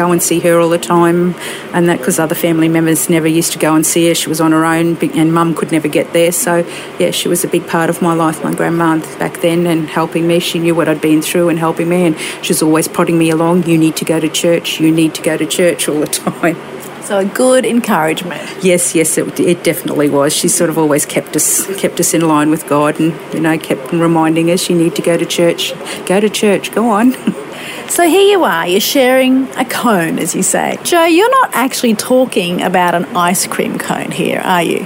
go 0.00 0.12
and 0.12 0.22
see 0.22 0.40
her 0.40 0.58
all 0.58 0.70
the 0.70 0.78
time, 0.78 1.34
and 1.74 1.88
that 1.88 1.98
because 1.98 2.18
other 2.18 2.34
family 2.34 2.68
members 2.68 3.10
never 3.10 3.28
used 3.28 3.52
to 3.52 3.58
go 3.58 3.74
and 3.74 3.84
see 3.84 4.08
her. 4.08 4.14
She 4.14 4.28
was 4.28 4.40
on 4.40 4.52
her 4.52 4.64
own, 4.64 4.96
and 5.14 5.32
mum 5.32 5.54
could 5.54 5.70
never 5.72 5.88
get 5.88 6.12
there. 6.12 6.32
So, 6.32 6.66
yeah, 6.98 7.10
she 7.10 7.28
was 7.28 7.44
a 7.44 7.48
big 7.48 7.66
part 7.66 7.90
of 7.90 8.00
my 8.00 8.14
life, 8.14 8.42
my 8.42 8.54
grandma 8.54 8.98
back 9.18 9.40
then, 9.40 9.66
and 9.66 9.88
helping 9.88 10.26
me. 10.26 10.40
She 10.40 10.58
knew 10.58 10.74
what 10.74 10.88
I'd 10.88 11.02
been 11.02 11.20
through 11.20 11.50
and 11.50 11.58
helping 11.58 11.88
me, 11.88 12.06
and 12.06 12.18
she 12.42 12.52
was 12.52 12.62
always 12.62 12.88
prodding 12.88 13.18
me 13.18 13.30
along. 13.30 13.64
You 13.64 13.76
need 13.76 13.96
to 13.96 14.04
go 14.04 14.18
to 14.18 14.28
church. 14.28 14.80
You 14.80 14.90
need 14.90 15.14
to 15.16 15.22
go 15.22 15.36
to 15.36 15.46
church 15.46 15.88
all 15.88 16.00
the 16.00 16.06
time. 16.06 16.56
So 17.10 17.18
a 17.18 17.24
good 17.24 17.66
encouragement. 17.66 18.62
Yes, 18.62 18.94
yes, 18.94 19.18
it, 19.18 19.40
it, 19.40 19.64
definitely 19.64 20.08
was. 20.08 20.32
She 20.32 20.46
sort 20.46 20.70
of 20.70 20.78
always 20.78 21.04
kept 21.04 21.34
us 21.34 21.66
kept 21.80 21.98
us 21.98 22.14
in 22.14 22.20
line 22.20 22.50
with 22.50 22.68
God, 22.68 23.00
and 23.00 23.12
you 23.34 23.40
know, 23.40 23.58
kept 23.58 23.90
reminding 23.90 24.48
us, 24.52 24.70
you 24.70 24.76
need 24.76 24.94
to 24.94 25.02
go 25.02 25.16
to 25.16 25.26
church. 25.26 25.74
Go 26.06 26.20
to 26.20 26.30
church. 26.30 26.70
Go 26.70 26.88
on. 26.88 27.14
So 27.90 28.08
here 28.08 28.22
you 28.22 28.44
are, 28.44 28.68
you're 28.68 28.80
sharing 28.80 29.48
a 29.56 29.64
cone, 29.64 30.20
as 30.20 30.32
you 30.32 30.44
say. 30.44 30.78
Joe, 30.84 31.06
you're 31.06 31.28
not 31.28 31.50
actually 31.54 31.96
talking 31.96 32.62
about 32.62 32.94
an 32.94 33.04
ice 33.16 33.48
cream 33.48 33.78
cone 33.78 34.12
here, 34.12 34.38
are 34.38 34.62
you? 34.62 34.84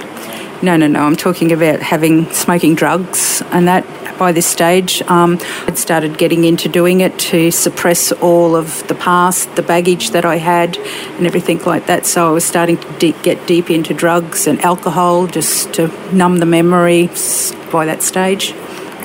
No, 0.62 0.78
no, 0.78 0.86
no. 0.86 1.00
I'm 1.00 1.14
talking 1.14 1.52
about 1.52 1.80
having 1.80 2.32
smoking 2.32 2.74
drugs, 2.74 3.42
and 3.50 3.68
that 3.68 3.84
by 4.18 4.32
this 4.32 4.46
stage, 4.46 5.02
um, 5.02 5.38
I'd 5.66 5.76
started 5.76 6.16
getting 6.16 6.44
into 6.44 6.66
doing 6.66 7.02
it 7.02 7.18
to 7.18 7.50
suppress 7.50 8.10
all 8.10 8.56
of 8.56 8.88
the 8.88 8.94
past, 8.94 9.54
the 9.54 9.62
baggage 9.62 10.10
that 10.12 10.24
I 10.24 10.36
had, 10.36 10.78
and 10.78 11.26
everything 11.26 11.62
like 11.64 11.84
that. 11.86 12.06
So 12.06 12.26
I 12.26 12.30
was 12.30 12.44
starting 12.46 12.78
to 12.78 12.98
de- 12.98 13.22
get 13.22 13.46
deep 13.46 13.68
into 13.68 13.92
drugs 13.92 14.46
and 14.46 14.58
alcohol 14.62 15.26
just 15.26 15.74
to 15.74 15.88
numb 16.10 16.38
the 16.38 16.46
memories 16.46 17.52
by 17.70 17.84
that 17.84 18.02
stage. 18.02 18.54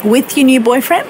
With 0.05 0.37
your 0.37 0.45
new 0.45 0.61
boyfriend? 0.61 1.09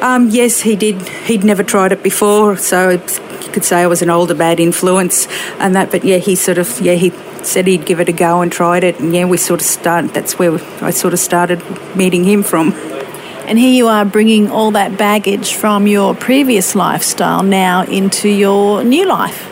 Um, 0.00 0.28
yes, 0.28 0.60
he 0.60 0.76
did. 0.76 1.00
He'd 1.26 1.44
never 1.44 1.62
tried 1.62 1.92
it 1.92 2.02
before, 2.02 2.56
so 2.56 2.90
you 2.90 3.52
could 3.52 3.64
say 3.64 3.82
I 3.82 3.86
was 3.86 4.02
an 4.02 4.10
older 4.10 4.34
bad 4.34 4.60
influence 4.60 5.26
and 5.58 5.74
that. 5.74 5.90
But 5.90 6.04
yeah, 6.04 6.18
he 6.18 6.36
sort 6.36 6.58
of 6.58 6.80
yeah 6.80 6.94
he 6.94 7.10
said 7.44 7.66
he'd 7.66 7.84
give 7.84 8.00
it 8.00 8.08
a 8.08 8.12
go 8.12 8.40
and 8.40 8.52
tried 8.52 8.84
it, 8.84 9.00
and 9.00 9.14
yeah, 9.14 9.24
we 9.24 9.36
sort 9.36 9.60
of 9.60 9.66
started. 9.66 10.12
That's 10.12 10.38
where 10.38 10.58
I 10.82 10.90
sort 10.90 11.14
of 11.14 11.18
started 11.18 11.62
meeting 11.96 12.24
him 12.24 12.42
from. 12.42 12.72
And 13.48 13.58
here 13.58 13.72
you 13.72 13.88
are 13.88 14.04
bringing 14.04 14.50
all 14.50 14.72
that 14.72 14.98
baggage 14.98 15.54
from 15.54 15.86
your 15.86 16.14
previous 16.14 16.74
lifestyle 16.74 17.42
now 17.42 17.82
into 17.84 18.28
your 18.28 18.84
new 18.84 19.06
life. 19.06 19.47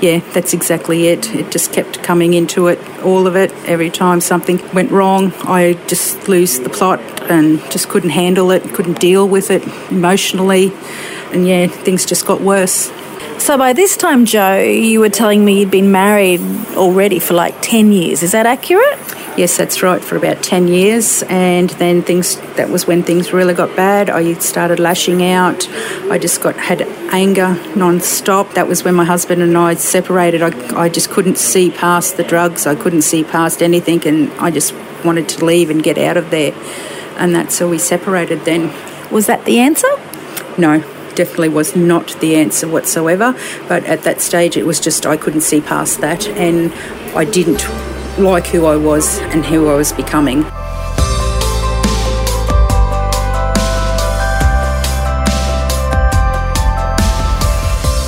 Yeah, 0.00 0.20
that's 0.32 0.54
exactly 0.54 1.08
it. 1.08 1.34
It 1.34 1.50
just 1.50 1.74
kept 1.74 2.02
coming 2.02 2.32
into 2.32 2.68
it, 2.68 2.78
all 3.00 3.26
of 3.26 3.36
it. 3.36 3.52
Every 3.66 3.90
time 3.90 4.22
something 4.22 4.58
went 4.72 4.90
wrong, 4.90 5.32
I 5.42 5.74
just 5.88 6.26
lose 6.26 6.58
the 6.58 6.70
plot 6.70 7.00
and 7.30 7.60
just 7.70 7.90
couldn't 7.90 8.10
handle 8.10 8.50
it, 8.50 8.62
couldn't 8.72 8.98
deal 8.98 9.28
with 9.28 9.50
it 9.50 9.62
emotionally. 9.90 10.72
And 11.32 11.46
yeah, 11.46 11.66
things 11.66 12.06
just 12.06 12.26
got 12.26 12.40
worse. 12.40 12.90
So 13.38 13.58
by 13.58 13.74
this 13.74 13.96
time, 13.96 14.24
Joe, 14.24 14.58
you 14.62 15.00
were 15.00 15.10
telling 15.10 15.44
me 15.44 15.60
you'd 15.60 15.70
been 15.70 15.92
married 15.92 16.40
already 16.76 17.18
for 17.18 17.34
like 17.34 17.60
10 17.60 17.92
years. 17.92 18.22
Is 18.22 18.32
that 18.32 18.46
accurate? 18.46 18.98
Yes, 19.40 19.56
that's 19.56 19.82
right, 19.82 20.04
for 20.04 20.16
about 20.16 20.42
10 20.42 20.68
years. 20.68 21.22
And 21.22 21.70
then 21.70 22.02
things, 22.02 22.36
that 22.56 22.68
was 22.68 22.86
when 22.86 23.02
things 23.02 23.32
really 23.32 23.54
got 23.54 23.74
bad. 23.74 24.10
I 24.10 24.34
started 24.34 24.78
lashing 24.78 25.24
out. 25.24 25.66
I 26.10 26.18
just 26.18 26.42
got, 26.42 26.56
had 26.56 26.82
anger 27.10 27.54
non-stop. 27.74 28.52
That 28.52 28.68
was 28.68 28.84
when 28.84 28.94
my 28.94 29.06
husband 29.06 29.40
and 29.40 29.56
I 29.56 29.76
separated. 29.76 30.42
I, 30.42 30.78
I 30.78 30.90
just 30.90 31.08
couldn't 31.08 31.38
see 31.38 31.70
past 31.70 32.18
the 32.18 32.22
drugs. 32.22 32.66
I 32.66 32.74
couldn't 32.74 33.00
see 33.00 33.24
past 33.24 33.62
anything. 33.62 34.06
And 34.06 34.30
I 34.32 34.50
just 34.50 34.74
wanted 35.06 35.26
to 35.30 35.42
leave 35.42 35.70
and 35.70 35.82
get 35.82 35.96
out 35.96 36.18
of 36.18 36.28
there. 36.28 36.52
And 37.16 37.34
that's 37.34 37.54
so 37.54 37.66
we 37.66 37.78
separated 37.78 38.44
then. 38.44 38.70
Was 39.10 39.24
that 39.24 39.46
the 39.46 39.58
answer? 39.58 39.88
No, 40.58 40.80
definitely 41.14 41.48
was 41.48 41.74
not 41.74 42.14
the 42.20 42.36
answer 42.36 42.68
whatsoever. 42.68 43.34
But 43.68 43.84
at 43.84 44.02
that 44.02 44.20
stage, 44.20 44.58
it 44.58 44.66
was 44.66 44.80
just 44.80 45.06
I 45.06 45.16
couldn't 45.16 45.40
see 45.40 45.62
past 45.62 46.02
that, 46.02 46.28
and 46.28 46.74
I 47.16 47.24
didn't 47.24 47.64
like 48.20 48.46
who 48.46 48.66
I 48.66 48.76
was 48.76 49.18
and 49.18 49.44
who 49.44 49.68
I 49.68 49.74
was 49.74 49.92
becoming. 49.92 50.44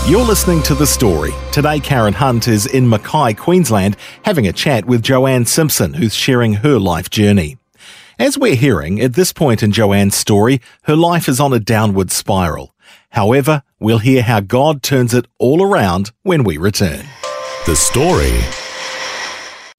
You're 0.04 0.26
listening 0.26 0.62
to 0.64 0.75
The 0.75 0.87
Story. 0.87 1.31
Today, 1.52 1.78
Karen 1.81 2.12
Hunt 2.12 2.49
is 2.49 2.66
in 2.66 2.88
Mackay, 2.88 3.35
Queensland, 3.35 3.97
having 4.25 4.47
a 4.47 4.52
chat 4.52 4.85
with 4.85 5.00
Joanne 5.00 5.47
Simpson, 5.47 5.95
who's 5.95 6.14
sharing 6.14 6.54
her 6.54 6.78
life 6.78 7.09
journey. 7.09 7.57
As 8.19 8.37
we're 8.37 8.57
hearing, 8.57 9.00
at 9.00 9.14
this 9.14 9.33
point 9.33 9.62
in 9.62 9.73
Joanne's 9.73 10.14
story, 10.14 10.61
her 10.83 10.97
life 10.97 11.28
is 11.28 11.40
on 11.40 11.52
a 11.52 11.61
downward 11.61 12.11
spiral. 12.11 12.75
However, 13.11 13.62
we'll 13.78 13.99
hear 13.99 14.23
how 14.23 14.40
God 14.40 14.83
turns 14.83 15.14
it 15.14 15.26
all 15.38 15.62
around 15.62 16.11
when 16.23 16.45
we 16.45 16.57
return. 16.57 17.07
The 17.64 17.76
Story. 17.76 18.62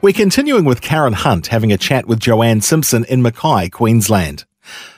We're 0.00 0.12
continuing 0.12 0.64
with 0.64 0.80
Karen 0.80 1.12
Hunt 1.12 1.48
having 1.48 1.72
a 1.72 1.78
chat 1.78 2.06
with 2.06 2.20
Joanne 2.20 2.60
Simpson 2.60 3.04
in 3.04 3.22
Mackay, 3.22 3.70
Queensland. 3.70 4.44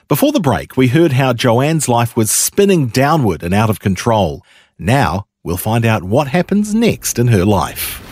Before 0.09 0.33
the 0.33 0.40
break, 0.40 0.76
we 0.76 0.88
heard 0.88 1.12
how 1.12 1.33
Joanne's 1.33 1.88
life 1.88 2.16
was 2.16 2.30
spinning 2.30 2.87
downward 2.87 3.42
and 3.42 3.52
out 3.52 3.71
of 3.71 3.80
control. 3.80 4.45
Now, 4.78 5.26
we'll 5.42 5.56
find 5.56 5.85
out 5.85 6.04
what 6.04 6.28
happens 6.28 6.75
next 6.75 7.18
in 7.18 7.28
her 7.28 7.45
life. 7.45 8.02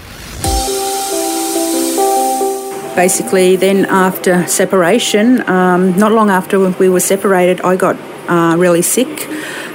Basically, 2.97 3.57
then 3.57 3.87
after 3.87 4.47
separation, 4.47 5.49
um, 5.49 5.97
not 5.99 6.13
long 6.13 6.31
after 6.31 6.71
we 6.71 6.89
were 6.89 7.01
separated, 7.01 7.61
I 7.61 7.77
got 7.77 7.97
uh, 8.29 8.57
really 8.57 8.83
sick. 8.83 9.29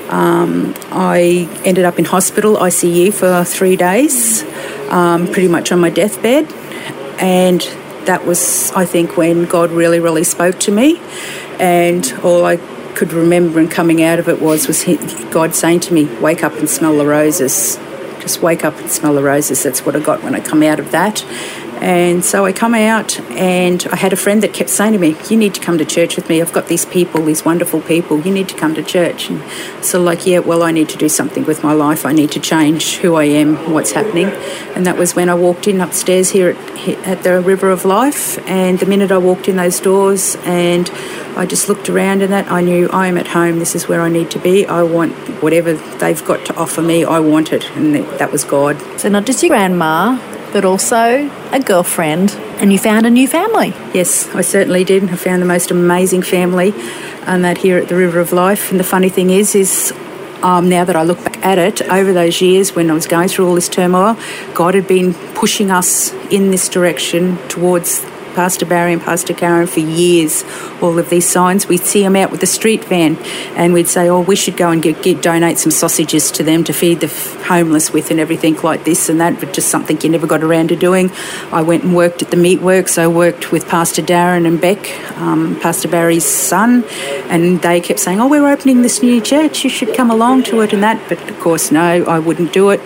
Um, 0.10 0.74
I 0.92 1.48
ended 1.64 1.86
up 1.86 2.00
in 2.00 2.06
hospital, 2.06 2.56
ICU, 2.56 3.14
for 3.14 3.44
three 3.44 3.76
days, 3.76 4.44
um, 4.90 5.28
pretty 5.28 5.48
much 5.48 5.72
on 5.72 5.80
my 5.80 5.90
deathbed. 5.90 6.52
And 7.20 7.62
that 8.06 8.26
was, 8.26 8.72
I 8.72 8.86
think, 8.86 9.18
when 9.18 9.46
God 9.46 9.72
really, 9.72 10.00
really 10.00 10.24
spoke 10.24 10.60
to 10.62 10.72
me. 10.72 11.00
And 11.60 12.12
all 12.24 12.46
I 12.46 12.58
could 12.96 13.14
remember 13.14 13.60
and 13.60 13.70
coming 13.70 14.02
out 14.02 14.20
of 14.20 14.28
it 14.28 14.42
was 14.42 14.68
was 14.68 14.86
God 15.32 15.56
saying 15.56 15.82
to 15.82 15.94
me, 15.94 16.06
"Wake 16.20 16.44
up 16.44 16.54
and 16.58 16.70
smell 16.70 16.98
the 16.98 17.06
roses." 17.06 17.78
Just 18.20 18.42
wake 18.42 18.66
up 18.66 18.78
and 18.80 18.92
smell 18.92 19.14
the 19.14 19.24
roses. 19.24 19.64
That's 19.64 19.86
what 19.86 19.96
I 19.96 20.00
got 20.00 20.24
when 20.24 20.36
I 20.36 20.42
come 20.42 20.64
out 20.64 20.80
of 20.80 20.92
that. 20.92 21.24
And 21.82 22.26
so 22.26 22.46
I 22.46 22.52
come 22.52 22.76
out, 22.76 23.20
and 23.32 23.88
I 23.92 23.96
had 23.96 24.12
a 24.12 24.18
friend 24.18 24.44
that 24.44 24.54
kept 24.54 24.70
saying 24.70 24.94
to 24.94 25.00
me, 25.00 25.16
"You 25.30 25.38
need 25.38 25.54
to 25.54 25.62
come 25.62 25.78
to 25.78 25.86
church 25.86 26.16
with 26.18 26.28
me. 26.28 26.42
I've 26.42 26.52
got 26.52 26.68
these 26.68 26.86
people, 26.86 27.24
these 27.24 27.46
wonderful 27.46 27.82
people. 27.82 28.20
You 28.20 28.34
need 28.34 28.50
to 28.50 28.56
come 28.56 28.76
to 28.76 28.84
church." 28.84 29.30
And 29.30 29.42
so, 29.82 30.02
like, 30.02 30.26
yeah, 30.26 30.40
well, 30.40 30.62
I 30.62 30.72
need 30.72 30.90
to 30.90 30.98
do 30.98 31.08
something 31.08 31.46
with 31.46 31.64
my 31.64 31.74
life. 31.74 32.06
I 32.06 32.12
need 32.12 32.32
to 32.32 32.40
change 32.40 32.98
who 32.98 33.16
I 33.16 33.24
am, 33.24 33.72
what's 33.72 33.92
happening. 33.92 34.30
And 34.76 34.86
that 34.86 34.98
was 34.98 35.16
when 35.16 35.30
I 35.30 35.36
walked 35.36 35.68
in 35.68 35.80
upstairs 35.80 36.32
here 36.32 36.50
at, 36.50 37.08
at 37.08 37.24
the 37.24 37.40
River 37.40 37.70
of 37.70 37.86
Life. 37.86 38.38
And 38.48 38.80
the 38.80 38.86
minute 38.86 39.12
I 39.12 39.18
walked 39.18 39.48
in 39.48 39.56
those 39.56 39.80
doors, 39.80 40.36
and 40.44 40.92
I 41.38 41.46
just 41.46 41.70
looked 41.70 41.90
around, 41.90 42.22
and 42.22 42.34
that 42.34 42.52
I 42.52 42.62
knew 42.62 42.90
I 42.90 43.08
am 43.08 43.18
at 43.18 43.28
home. 43.28 43.60
This 43.60 43.74
is 43.74 43.88
where 43.88 44.02
I 44.02 44.10
need 44.10 44.30
to 44.32 44.40
be. 44.40 44.66
I 44.68 44.84
want 44.84 45.14
whatever 45.42 45.74
they've 45.74 46.26
got 46.26 46.46
to 46.48 46.56
offer 46.58 46.82
me. 46.82 47.06
I 47.06 47.20
want 47.20 47.54
it, 47.54 47.70
and 47.78 47.96
that 47.96 48.32
was 48.32 48.44
God. 48.44 48.78
So 49.00 49.08
not 49.08 49.26
just 49.26 49.42
your 49.42 49.50
grandma, 49.50 50.20
but 50.52 50.66
also 50.66 51.30
a 51.52 51.60
girlfriend, 51.60 52.32
and 52.60 52.72
you 52.72 52.80
found 52.80 53.06
a 53.06 53.10
new 53.10 53.28
family. 53.28 53.70
Yes, 53.94 54.28
I 54.36 54.42
certainly 54.42 54.84
did. 54.84 55.04
I 55.10 55.16
found 55.16 55.42
the 55.42 55.48
most 55.48 55.72
amazing 55.72 56.24
family, 56.24 56.74
and 57.26 57.44
that 57.46 57.58
here 57.60 57.78
at 57.78 57.88
the 57.88 57.96
River 57.96 58.20
of 58.20 58.34
Life. 58.34 58.72
And 58.72 58.80
the 58.80 58.84
funny 58.84 59.10
thing 59.10 59.30
is, 59.30 59.56
is 59.56 59.94
um, 60.42 60.70
now 60.70 60.86
that 60.86 60.96
I 60.96 61.04
look 61.04 61.24
back 61.24 61.46
at 61.46 61.58
it, 61.58 61.82
over 61.84 62.14
those 62.14 62.42
years 62.42 62.76
when 62.76 62.90
I 62.90 62.94
was 62.94 63.08
going 63.08 63.28
through 63.28 63.48
all 63.48 63.56
this 63.56 63.70
turmoil, 63.70 64.18
God 64.54 64.74
had 64.74 64.88
been 64.88 65.14
pushing 65.36 65.72
us 65.72 66.14
in 66.32 66.52
this 66.52 66.70
direction 66.70 67.38
towards 67.48 68.06
Pastor 68.36 68.66
Barry 68.66 68.94
and 68.94 69.02
Pastor 69.02 69.34
Karen 69.34 69.68
for 69.68 69.80
years. 69.80 70.44
All 70.82 70.98
of 70.98 71.10
these 71.10 71.28
signs, 71.28 71.68
we'd 71.68 71.82
see 71.82 72.04
them 72.04 72.16
out 72.16 72.32
with 72.32 72.40
the 72.40 72.48
street 72.48 72.86
van, 72.86 73.18
and 73.56 73.74
we'd 73.74 73.88
say, 73.88 74.10
"Oh, 74.10 74.22
we 74.22 74.36
should 74.36 74.58
go 74.58 74.70
and 74.70 74.82
get, 74.82 75.02
get 75.04 75.22
donate 75.22 75.58
some 75.58 75.72
sausages 75.72 76.32
to 76.32 76.44
them 76.44 76.64
to 76.64 76.74
feed 76.74 77.00
the 77.02 77.08
homeless 77.48 77.92
with, 77.92 78.12
and 78.12 78.20
everything 78.20 78.56
like 78.62 78.84
this 78.84 79.10
and 79.10 79.20
that." 79.20 79.40
But 79.40 79.54
just 79.54 79.70
something 79.70 80.00
you 80.02 80.10
never 80.10 80.28
got 80.28 80.44
around 80.44 80.70
to 80.70 80.76
doing. 80.76 81.12
I 81.52 81.62
went 81.62 81.84
and 81.84 81.96
worked 81.96 82.22
at 82.22 82.32
the 82.32 82.38
meatworks. 82.38 82.98
I 82.98 83.08
worked 83.08 83.52
with 83.52 83.68
Pastor 83.68 84.02
Darren 84.02 84.46
and 84.46 84.60
Beck, 84.62 84.90
um, 85.18 85.58
Pastor 85.60 85.88
Barry's 85.88 86.26
son, 86.26 86.84
and 87.30 87.62
they 87.62 87.82
kept 87.82 88.00
saying, 88.00 88.20
"Oh, 88.22 88.28
we're 88.28 88.50
opening 88.50 88.82
this 88.82 89.02
new 89.04 89.20
church. 89.22 89.64
You 89.64 89.70
should 89.70 89.94
come 89.96 90.10
along 90.10 90.44
to 90.44 90.62
it 90.62 90.74
and 90.74 90.84
that." 90.84 91.00
But 91.10 91.20
of 91.30 91.40
course, 91.40 91.72
no, 91.72 92.04
I 92.06 92.20
wouldn't 92.20 92.54
do 92.54 92.70
it. 92.70 92.82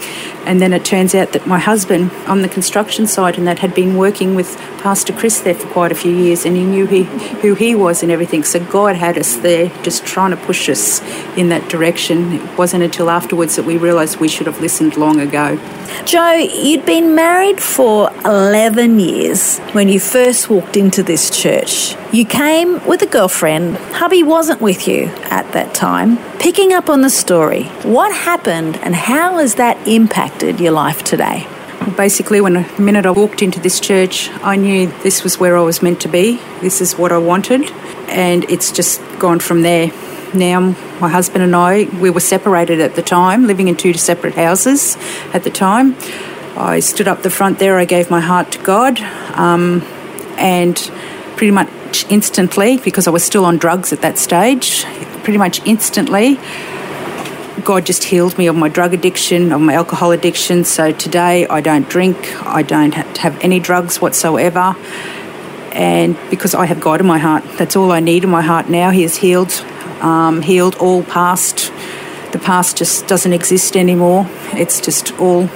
And 0.46 0.62
then 0.62 0.74
it 0.74 0.84
turns 0.84 1.16
out 1.16 1.32
that 1.34 1.48
my 1.48 1.60
husband 1.60 2.12
on 2.28 2.42
the 2.42 2.50
construction 2.50 3.08
site 3.08 3.38
and 3.38 3.48
that 3.48 3.60
had 3.60 3.74
been 3.74 3.98
working 3.98 4.36
with 4.36 4.58
Pastor 4.80 5.14
Chris 5.14 5.40
there 5.40 5.56
for 5.56 5.68
quite 5.70 5.92
a 5.92 5.96
few 5.96 6.12
years 6.12 6.46
and 6.46 6.58
he 6.58 6.64
knew 6.64 6.86
he, 6.86 7.04
who 7.04 7.54
he 7.56 7.76
was 7.76 8.04
and 8.04 8.12
everything. 8.12 8.44
So 8.44 8.60
God 8.66 8.96
had 8.96 9.18
us 9.18 9.38
there 9.38 9.70
just 9.84 10.06
trying 10.06 10.32
to 10.32 10.38
push 10.38 10.70
us 10.70 11.02
in 11.38 11.50
that 11.50 11.70
direction. 11.70 12.34
It 12.34 12.58
wasn't 12.58 12.84
until 12.84 13.10
afterwards 13.10 13.56
that 13.56 13.64
we 13.64 13.78
realised 13.78 14.20
we 14.20 14.28
should 14.28 14.48
have 14.48 14.60
listened 14.60 14.98
long 14.98 15.20
ago. 15.20 15.58
Joe, 16.06 16.34
you'd 16.34 16.86
been 16.86 17.16
married 17.16 17.62
for 17.62 18.12
11 18.26 19.00
years 19.00 19.60
when 19.72 19.88
you 19.88 20.00
first 20.00 20.50
walked 20.50 20.76
into 20.76 21.04
this 21.04 21.30
church. 21.30 21.96
You 22.12 22.26
came 22.26 22.86
with 22.86 23.02
a 23.02 23.08
girlfriend. 23.08 23.78
Hubby 23.78 24.24
wasn't 24.24 24.62
with 24.62 24.88
you 24.88 25.06
at 25.24 25.52
that 25.54 25.74
time. 25.74 26.18
Picking 26.44 26.74
up 26.74 26.90
on 26.90 27.00
the 27.00 27.10
story, 27.10 27.64
what 27.84 28.14
happened 28.14 28.76
and 28.84 28.94
how 28.94 29.38
has 29.38 29.56
that 29.56 29.88
impacted 29.88 30.60
your 30.60 30.74
life 30.74 31.02
today? 31.02 31.48
Basically, 31.96 32.42
when 32.42 32.56
the 32.56 32.82
minute 32.82 33.06
I 33.06 33.12
walked 33.12 33.42
into 33.42 33.62
this 33.62 33.80
church, 33.80 34.30
I 34.44 34.58
knew 34.58 34.88
this 35.04 35.24
was 35.24 35.40
where 35.40 35.56
I 35.56 35.62
was 35.62 35.82
meant 35.82 36.02
to 36.02 36.10
be. 36.10 36.42
This 36.60 36.82
is 36.82 36.98
what 36.98 37.14
I 37.14 37.18
wanted, 37.18 37.72
and 38.10 38.44
it's 38.52 38.74
just 38.74 39.02
gone 39.20 39.40
from 39.40 39.62
there. 39.62 39.90
Now, 40.34 40.76
my 41.00 41.08
husband 41.08 41.46
and 41.46 41.56
I, 41.56 41.86
we 42.02 42.10
were 42.10 42.20
separated 42.20 42.82
at 42.82 42.96
the 42.96 43.02
time, 43.02 43.48
living 43.48 43.70
in 43.70 43.78
two 43.78 43.94
separate 43.94 44.36
houses 44.36 44.98
at 45.34 45.46
the 45.46 45.50
time. 45.50 45.96
I 46.58 46.82
stood 46.82 47.08
up 47.08 47.22
the 47.22 47.30
front 47.30 47.60
there, 47.60 47.78
I 47.78 47.86
gave 47.86 48.12
my 48.12 48.20
heart 48.20 48.52
to 48.52 48.60
God, 48.64 49.00
um, 49.40 49.82
and 50.36 50.76
pretty 51.38 51.52
much 51.52 52.06
instantly, 52.10 52.80
because 52.80 53.08
I 53.08 53.12
was 53.12 53.24
still 53.24 53.46
on 53.46 53.58
drugs 53.58 53.94
at 53.94 54.02
that 54.02 54.18
stage, 54.18 54.86
pretty 55.24 55.38
much 55.38 55.65
instantly, 55.65 56.39
God 57.63 57.86
just 57.86 58.03
healed 58.03 58.38
me 58.38 58.48
of 58.48 58.56
my 58.56 58.68
drug 58.68 58.94
addiction, 58.94 59.51
of 59.51 59.62
my 59.62 59.74
alcohol 59.74 60.12
addiction. 60.12 60.65
So 60.65 60.92
today 60.92 61.48
I 61.48 61.62
don't 61.62 61.88
drink, 61.88 62.18
I 62.46 62.62
don't 62.62 62.94
have 62.94 63.39
any 63.42 63.60
drugs 63.60 64.01
whatsoever. 64.01 64.75
And 65.72 66.18
because 66.30 66.53
I 66.53 66.65
have 66.65 66.80
God 66.80 67.00
in 67.00 67.08
my 67.08 67.18
heart, 67.18 67.44
that's 67.58 67.75
all 67.75 67.92
I 67.92 68.00
need 68.00 68.24
in 68.24 68.30
my 68.30 68.42
heart 68.42 68.70
now. 68.70 68.92
He 68.92 69.03
has 69.03 69.15
healed, 69.15 69.51
um, 70.01 70.42
healed 70.42 70.75
all 70.75 71.03
past. 71.03 71.72
The 72.32 72.39
past 72.39 72.77
just 72.77 73.08
doesn't 73.08 73.34
exist 73.34 73.77
anymore. 73.77 74.27
It's 74.53 74.82
just 74.82 75.18
all, 75.20 75.50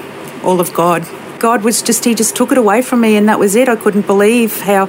all 0.43 0.59
of 0.61 0.73
God. 0.73 1.05
God 1.39 1.63
was 1.63 1.81
just 1.81 2.05
he 2.05 2.15
just 2.15 2.35
took 2.35 2.51
it 2.51 2.57
away 2.57 2.81
from 2.81 3.01
me 3.01 3.15
and 3.15 3.27
that 3.29 3.39
was 3.39 3.55
it. 3.55 3.69
I 3.69 3.75
couldn't 3.75 4.05
believe 4.05 4.61
how 4.61 4.87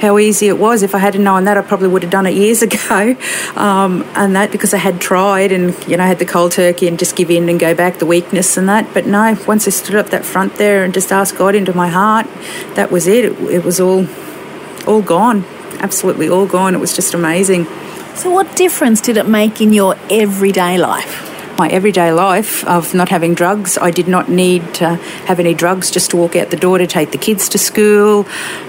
how 0.00 0.18
easy 0.18 0.48
it 0.48 0.58
was. 0.58 0.82
If 0.82 0.94
I 0.94 0.98
had 0.98 1.18
known 1.18 1.44
that 1.44 1.56
I 1.56 1.62
probably 1.62 1.88
would 1.88 2.02
have 2.02 2.10
done 2.10 2.26
it 2.26 2.34
years 2.34 2.62
ago. 2.68 3.16
Um, 3.56 4.02
and 4.14 4.34
that 4.36 4.52
because 4.52 4.74
I 4.74 4.78
had 4.78 5.00
tried 5.00 5.52
and 5.52 5.74
you 5.88 5.96
know 5.96 6.04
had 6.04 6.18
the 6.18 6.26
cold 6.26 6.52
turkey 6.52 6.88
and 6.88 6.98
just 6.98 7.16
give 7.16 7.30
in 7.30 7.48
and 7.48 7.58
go 7.58 7.74
back 7.74 7.98
the 7.98 8.06
weakness 8.06 8.56
and 8.56 8.68
that. 8.68 8.92
But 8.94 9.06
no, 9.06 9.36
once 9.46 9.66
I 9.66 9.70
stood 9.70 9.96
up 9.96 10.10
that 10.10 10.24
front 10.24 10.56
there 10.56 10.84
and 10.84 10.92
just 10.94 11.12
asked 11.12 11.36
God 11.36 11.54
into 11.54 11.74
my 11.74 11.88
heart, 11.88 12.26
that 12.74 12.90
was 12.90 13.06
it. 13.06 13.24
It, 13.24 13.32
it 13.50 13.64
was 13.64 13.80
all 13.80 14.06
all 14.86 15.02
gone. 15.02 15.44
Absolutely 15.80 16.28
all 16.28 16.46
gone. 16.46 16.74
It 16.74 16.78
was 16.78 16.94
just 16.94 17.14
amazing. 17.14 17.66
So 18.14 18.30
what 18.30 18.54
difference 18.56 19.00
did 19.00 19.16
it 19.16 19.26
make 19.26 19.60
in 19.60 19.72
your 19.72 19.96
everyday 20.10 20.76
life? 20.76 21.29
My 21.60 21.68
everyday 21.68 22.10
life 22.10 22.64
of 22.64 22.94
not 22.94 23.10
having 23.10 23.34
drugs. 23.34 23.76
I 23.76 23.90
did 23.90 24.08
not 24.08 24.30
need 24.30 24.62
to 24.76 24.94
have 25.28 25.38
any 25.38 25.52
drugs 25.52 25.90
just 25.90 26.10
to 26.12 26.16
walk 26.16 26.34
out 26.34 26.48
the 26.48 26.56
door 26.56 26.78
to 26.78 26.86
take 26.86 27.10
the 27.10 27.18
kids 27.18 27.50
to 27.50 27.58
school. 27.58 28.26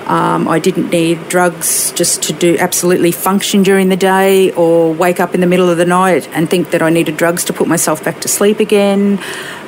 Um, 0.07 0.45
I 0.49 0.59
didn't 0.59 0.89
need 0.89 1.29
drugs 1.29 1.93
just 1.93 2.21
to 2.23 2.33
do 2.33 2.57
absolutely 2.59 3.13
function 3.13 3.63
during 3.63 3.87
the 3.87 3.95
day 3.95 4.51
or 4.51 4.93
wake 4.93 5.21
up 5.21 5.33
in 5.33 5.39
the 5.39 5.47
middle 5.47 5.69
of 5.69 5.77
the 5.77 5.85
night 5.85 6.27
and 6.33 6.49
think 6.49 6.71
that 6.71 6.81
I 6.81 6.89
needed 6.89 7.15
drugs 7.15 7.45
to 7.45 7.53
put 7.53 7.69
myself 7.69 8.03
back 8.03 8.19
to 8.21 8.27
sleep 8.27 8.59
again. 8.59 9.23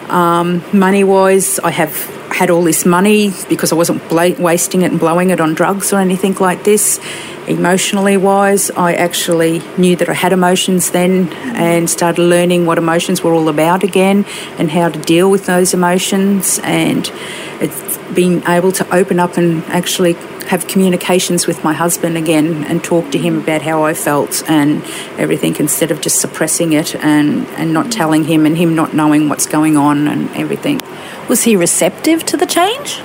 Um, 0.10 0.62
money 0.74 1.06
wise, 1.06 1.60
I 1.60 1.72
have 1.72 1.96
had 2.28 2.50
all 2.50 2.64
this 2.64 2.86
money 2.86 3.32
because 3.48 3.72
I 3.72 3.76
wasn't 3.76 4.10
bla- 4.10 4.36
wasting 4.38 4.82
it 4.82 4.92
and 4.92 5.00
blowing 5.00 5.30
it 5.30 5.40
on 5.40 5.54
drugs 5.54 5.94
or 5.94 6.00
anything 6.00 6.36
like 6.36 6.66
this. 6.66 7.00
Emotionally 7.48 8.16
wise, 8.16 8.72
I 8.72 8.94
actually 8.94 9.62
knew 9.78 9.98
that 9.98 10.08
I 10.08 10.14
had 10.14 10.32
emotions 10.32 10.92
then 10.92 11.34
and 11.34 11.90
started 11.90 12.22
learning 12.22 12.66
what 12.66 12.78
emotions 12.78 13.22
were 13.22 13.34
all 13.34 13.50
about 13.50 13.84
again 13.84 14.26
and 14.58 14.72
how 14.72 14.88
to 14.88 15.00
deal 15.00 15.30
with 15.30 15.46
those 15.46 15.74
emotions. 15.74 16.60
And 16.64 17.12
it's 17.60 17.98
been 18.16 18.48
able 18.48 18.72
to 18.74 18.96
open 18.96 19.20
up 19.20 19.36
and 19.36 19.62
actually 19.66 20.14
have 20.48 20.68
communications 20.68 21.46
with 21.46 21.66
my 21.66 21.74
husband 21.74 22.18
again 22.18 22.64
and 22.64 22.82
talk 22.82 23.12
to 23.12 23.18
him 23.18 23.40
about 23.40 23.62
how 23.62 23.84
I 23.84 23.94
felt 23.94 24.44
and 24.50 24.82
everything 25.18 25.58
instead 25.58 25.92
of 25.92 26.00
just 26.00 26.22
suppressing 26.22 26.72
it 26.72 26.96
and, 26.96 27.46
and 27.58 27.74
not 27.74 27.92
telling 27.92 28.24
him 28.24 28.46
and 28.46 28.58
him 28.58 28.74
not 28.74 28.94
knowing 28.94 29.28
what's 29.28 29.48
going 29.48 29.76
on 29.76 30.08
and 30.08 30.30
everything. 30.36 30.80
Was 31.28 31.44
he 31.44 31.58
receptive 31.58 32.26
to 32.26 32.38
the 32.38 32.46
change? 32.46 33.02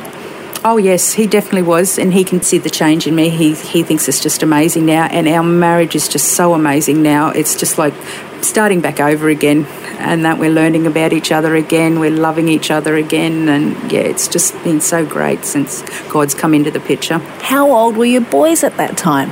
Oh 0.65 0.77
yes, 0.77 1.13
he 1.13 1.27
definitely 1.27 1.63
was, 1.63 1.99
and 1.99 2.13
he 2.13 2.25
can 2.25 2.43
see 2.43 2.59
the 2.59 2.71
change 2.71 3.07
in 3.07 3.15
me. 3.15 3.29
He 3.29 3.55
he 3.55 3.83
thinks 3.83 4.09
it's 4.09 4.21
just 4.21 4.43
amazing 4.43 4.87
now, 4.87 5.05
and 5.07 5.29
our 5.29 5.43
marriage 5.43 5.95
is 5.95 6.09
just 6.09 6.33
so 6.35 6.53
amazing 6.53 7.03
now. 7.03 7.31
It's 7.31 7.55
just 7.55 7.79
like 7.79 7.95
starting 8.43 8.81
back 8.81 9.01
over 9.01 9.29
again, 9.29 9.67
and 9.99 10.25
that 10.25 10.39
we're 10.39 10.51
learning 10.51 10.87
about 10.87 11.13
each 11.13 11.31
other 11.31 11.55
again. 11.55 12.01
We're 12.01 12.11
loving 12.11 12.49
each 12.49 12.71
other 12.71 12.97
again, 12.97 13.49
and 13.49 13.93
yeah, 13.93 14.01
it's 14.01 14.27
just 14.27 14.53
been 14.65 14.81
so 14.81 15.07
great 15.07 15.45
since 15.45 15.83
God's 16.09 16.35
come 16.35 16.55
into 16.55 16.73
the 16.73 16.81
picture. 16.81 17.19
How 17.41 17.71
old 17.71 17.97
were 17.97 18.05
your 18.05 18.23
boys 18.23 18.65
at 18.65 18.77
that 18.79 18.97
time? 18.97 19.31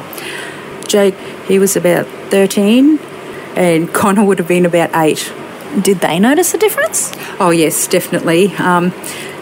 Jake, 0.87 1.18
he 1.49 1.59
was 1.59 1.76
about 1.76 2.06
thirteen, 2.30 2.99
and 3.56 3.92
Connor 3.92 4.25
would 4.25 4.38
have 4.38 4.49
been 4.49 4.64
about 4.64 4.90
eight. 4.95 5.33
Did 5.83 5.99
they 5.99 6.18
notice 6.21 6.54
a 6.54 6.59
difference? 6.59 7.12
Oh 7.40 7.50
yes, 7.50 7.88
definitely. 7.88 8.54
Um, 8.56 8.92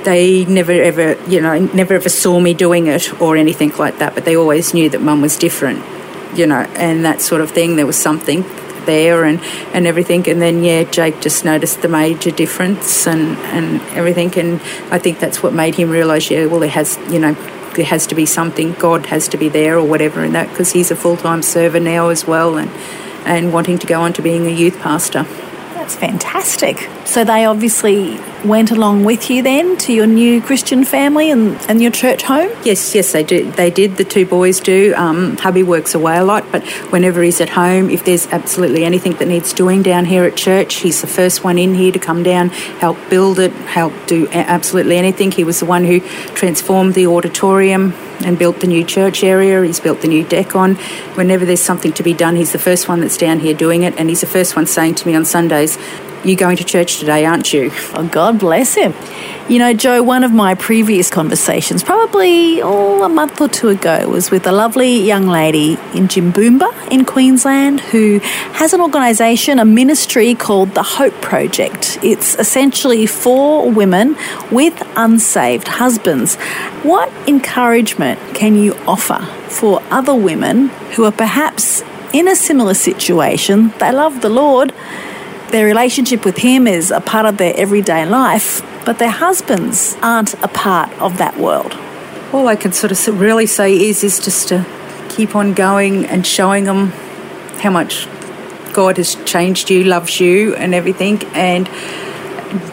they 0.05 0.45
never 0.45 0.73
ever, 0.73 1.17
you 1.29 1.41
know, 1.41 1.59
never 1.59 1.95
ever 1.95 2.09
saw 2.09 2.39
me 2.41 2.55
doing 2.55 2.87
it 2.87 3.21
or 3.21 3.37
anything 3.37 3.73
like 3.77 3.99
that, 3.99 4.15
but 4.15 4.25
they 4.25 4.37
always 4.37 4.75
knew 4.75 4.89
that 4.91 5.01
mum 5.01 5.21
was 5.21 5.37
different, 5.37 5.83
you 6.37 6.47
know, 6.47 6.61
and 6.77 7.05
that 7.05 7.21
sort 7.21 7.41
of 7.41 7.51
thing. 7.51 7.77
There 7.77 7.87
was 7.87 7.97
something 7.97 8.45
there 8.87 9.25
and, 9.25 9.41
and 9.73 9.87
everything. 9.87 10.29
And 10.29 10.41
then, 10.41 10.63
yeah, 10.63 10.85
Jake 10.85 11.21
just 11.21 11.45
noticed 11.45 11.83
the 11.83 11.89
major 11.89 12.31
difference 12.31 13.07
and, 13.07 13.37
and 13.39 13.81
everything. 13.97 14.37
And 14.39 14.61
I 14.93 14.99
think 14.99 15.19
that's 15.19 15.43
what 15.43 15.53
made 15.53 15.75
him 15.75 15.91
realise, 15.91 16.31
yeah, 16.31 16.47
well, 16.47 16.61
there 16.61 16.69
has, 16.69 16.99
you 17.11 17.19
know, 17.19 17.35
there 17.75 17.85
has 17.85 18.07
to 18.09 18.15
be 18.15 18.27
something, 18.27 18.73
God 18.75 19.07
has 19.07 19.27
to 19.29 19.37
be 19.37 19.49
there 19.49 19.77
or 19.79 19.85
whatever, 19.85 20.23
and 20.23 20.35
that 20.35 20.49
because 20.51 20.73
he's 20.73 20.91
a 20.91 20.97
full 20.97 21.17
time 21.17 21.43
server 21.43 21.81
now 21.81 22.09
as 22.09 22.27
well 22.27 22.57
and, 22.57 22.71
and 23.27 23.53
wanting 23.53 23.79
to 23.79 23.87
go 23.87 24.01
on 24.01 24.13
to 24.13 24.23
being 24.23 24.47
a 24.47 24.51
youth 24.51 24.79
pastor. 24.81 25.27
That's 25.85 25.97
fantastic. 25.97 26.89
So 27.05 27.25
they 27.25 27.45
obviously 27.45 28.19
went 28.43 28.71
along 28.71 29.05
with 29.05 29.29
you 29.29 29.43
then 29.43 29.77
to 29.77 29.93
your 29.93 30.07
new 30.07 30.41
Christian 30.41 30.83
family 30.83 31.31
and, 31.31 31.61
and 31.69 31.83
your 31.83 31.91
church 31.91 32.23
home? 32.23 32.51
Yes, 32.65 32.95
yes, 32.95 33.13
they 33.13 33.23
do. 33.23 33.51
They 33.51 33.71
did. 33.71 33.99
The 33.99 34.05
two 34.05 34.25
boys 34.25 34.61
do. 34.61 34.95
Um, 34.97 35.37
hubby 35.37 35.63
works 35.63 35.95
away 35.95 36.17
a 36.17 36.25
lot, 36.25 36.51
but 36.51 36.67
whenever 36.91 37.23
he's 37.23 37.39
at 37.43 37.51
home, 37.51 37.91
if 37.91 38.03
there's 38.03 38.27
absolutely 38.29 38.83
anything 38.83 39.13
that 39.17 39.29
needs 39.29 39.53
doing 39.53 39.83
down 39.83 40.07
here 40.07 40.25
at 40.25 40.39
church, 40.39 40.77
he's 40.77 41.03
the 41.03 41.07
first 41.07 41.45
one 41.45 41.59
in 41.59 41.75
here 41.75 41.93
to 41.93 41.99
come 41.99 42.23
down, 42.23 42.49
help 42.81 42.97
build 43.11 43.39
it, 43.39 43.53
help 43.53 43.93
do 44.07 44.27
absolutely 44.29 44.97
anything. 44.97 45.33
He 45.33 45.45
was 45.45 45.61
the 45.61 45.67
one 45.67 45.85
who 45.85 46.01
transformed 46.35 46.95
the 46.95 47.09
auditorium 47.09 47.93
and 48.25 48.39
built 48.39 48.61
the 48.61 48.67
new 48.67 48.85
church 48.85 49.25
area. 49.25 49.63
He's 49.65 49.81
built 49.81 50.01
the 50.01 50.09
new 50.09 50.25
deck 50.25 50.55
on. 50.55 50.77
Whenever 51.17 51.45
there's 51.45 51.63
something 51.63 51.93
to 51.95 52.03
be 52.03 52.15
done, 52.15 52.37
he's 52.37 52.53
the 52.53 52.59
first 52.59 52.89
one 52.89 53.01
that's 53.01 53.17
down 53.17 53.41
here 53.41 53.55
doing 53.55 53.83
it, 53.83 53.97
and 53.99 54.09
he's 54.09 54.21
the 54.21 54.27
first 54.27 54.57
one 54.57 54.67
saying 54.67 54.97
to 54.97 55.07
me 55.07 55.15
on 55.15 55.25
Sundays, 55.25 55.79
you're 56.25 56.37
going 56.37 56.57
to 56.57 56.65
church 56.65 56.99
today, 56.99 57.25
aren't 57.25 57.53
you? 57.53 57.71
Oh, 57.95 58.09
God 58.11 58.39
bless 58.39 58.75
him. 58.75 58.95
You 59.49 59.59
know, 59.59 59.75
Joe, 59.75 60.03
one 60.03 60.25
of 60.25 60.33
my 60.33 60.55
previous 60.55 61.11
conversations, 61.11 61.83
probably 61.83 62.63
oh, 62.63 63.05
a 63.05 63.09
month 63.11 63.41
or 63.41 63.49
two 63.49 63.69
ago, 63.69 64.09
was 64.09 64.31
with 64.31 64.47
a 64.47 64.53
lovely 64.53 65.01
young 65.01 65.27
lady 65.27 65.73
in 65.93 66.09
Jimboomba 66.09 66.91
in 66.91 67.05
Queensland 67.05 67.81
who 67.81 68.21
has 68.55 68.73
an 68.73 68.81
organisation, 68.81 69.59
a 69.59 69.65
ministry 69.67 70.35
called 70.35 70.71
the 70.71 70.83
Hope 70.83 71.15
Project. 71.21 71.99
It's 72.03 72.35
essentially 72.37 73.07
for 73.07 73.71
women 73.71 74.17
with 74.51 74.83
unsaved 74.97 75.69
husbands. 75.69 76.37
What 76.83 77.13
encouragement 77.29 78.19
can 78.35 78.57
you 78.57 78.75
offer 78.87 79.27
for 79.49 79.83
other 79.91 80.15
women 80.15 80.69
who 80.95 81.05
are 81.05 81.13
perhaps 81.13 81.83
in 82.15 82.29
a 82.29 82.37
similar 82.37 82.75
situation? 82.75 83.75
They 83.79 83.93
love 83.93 84.23
the 84.23 84.31
Lord 84.31 84.73
their 85.51 85.67
relationship 85.67 86.25
with 86.25 86.39
him 86.39 86.67
is 86.67 86.91
a 86.91 87.01
part 87.01 87.27
of 87.27 87.37
their 87.37 87.55
everyday 87.57 88.07
life, 88.07 88.63
but 88.85 88.99
their 88.99 89.11
husbands 89.11 89.97
aren't 90.03 90.35
a 90.43 90.49
part 90.49 90.91
of 91.01 91.19
that 91.19 91.39
world. 91.39 91.75
All 92.33 92.49
I 92.49 92.57
can 92.57 92.73
sort 92.73 92.91
of 92.91 93.21
really 93.21 93.47
say 93.47 93.75
is 93.75 94.03
is 94.03 94.19
just 94.19 94.49
to 94.49 94.67
keep 95.09 95.37
on 95.37 95.55
going 95.55 96.07
and 96.07 96.27
showing 96.27 96.65
them 96.65 96.89
how 97.61 97.71
much 97.71 98.09
God 98.73 98.97
has 98.97 99.15
changed 99.25 99.71
you, 99.71 99.85
loves 99.85 100.21
you, 100.21 100.55
and 100.57 100.75
everything. 100.75 101.23
And 101.33 101.71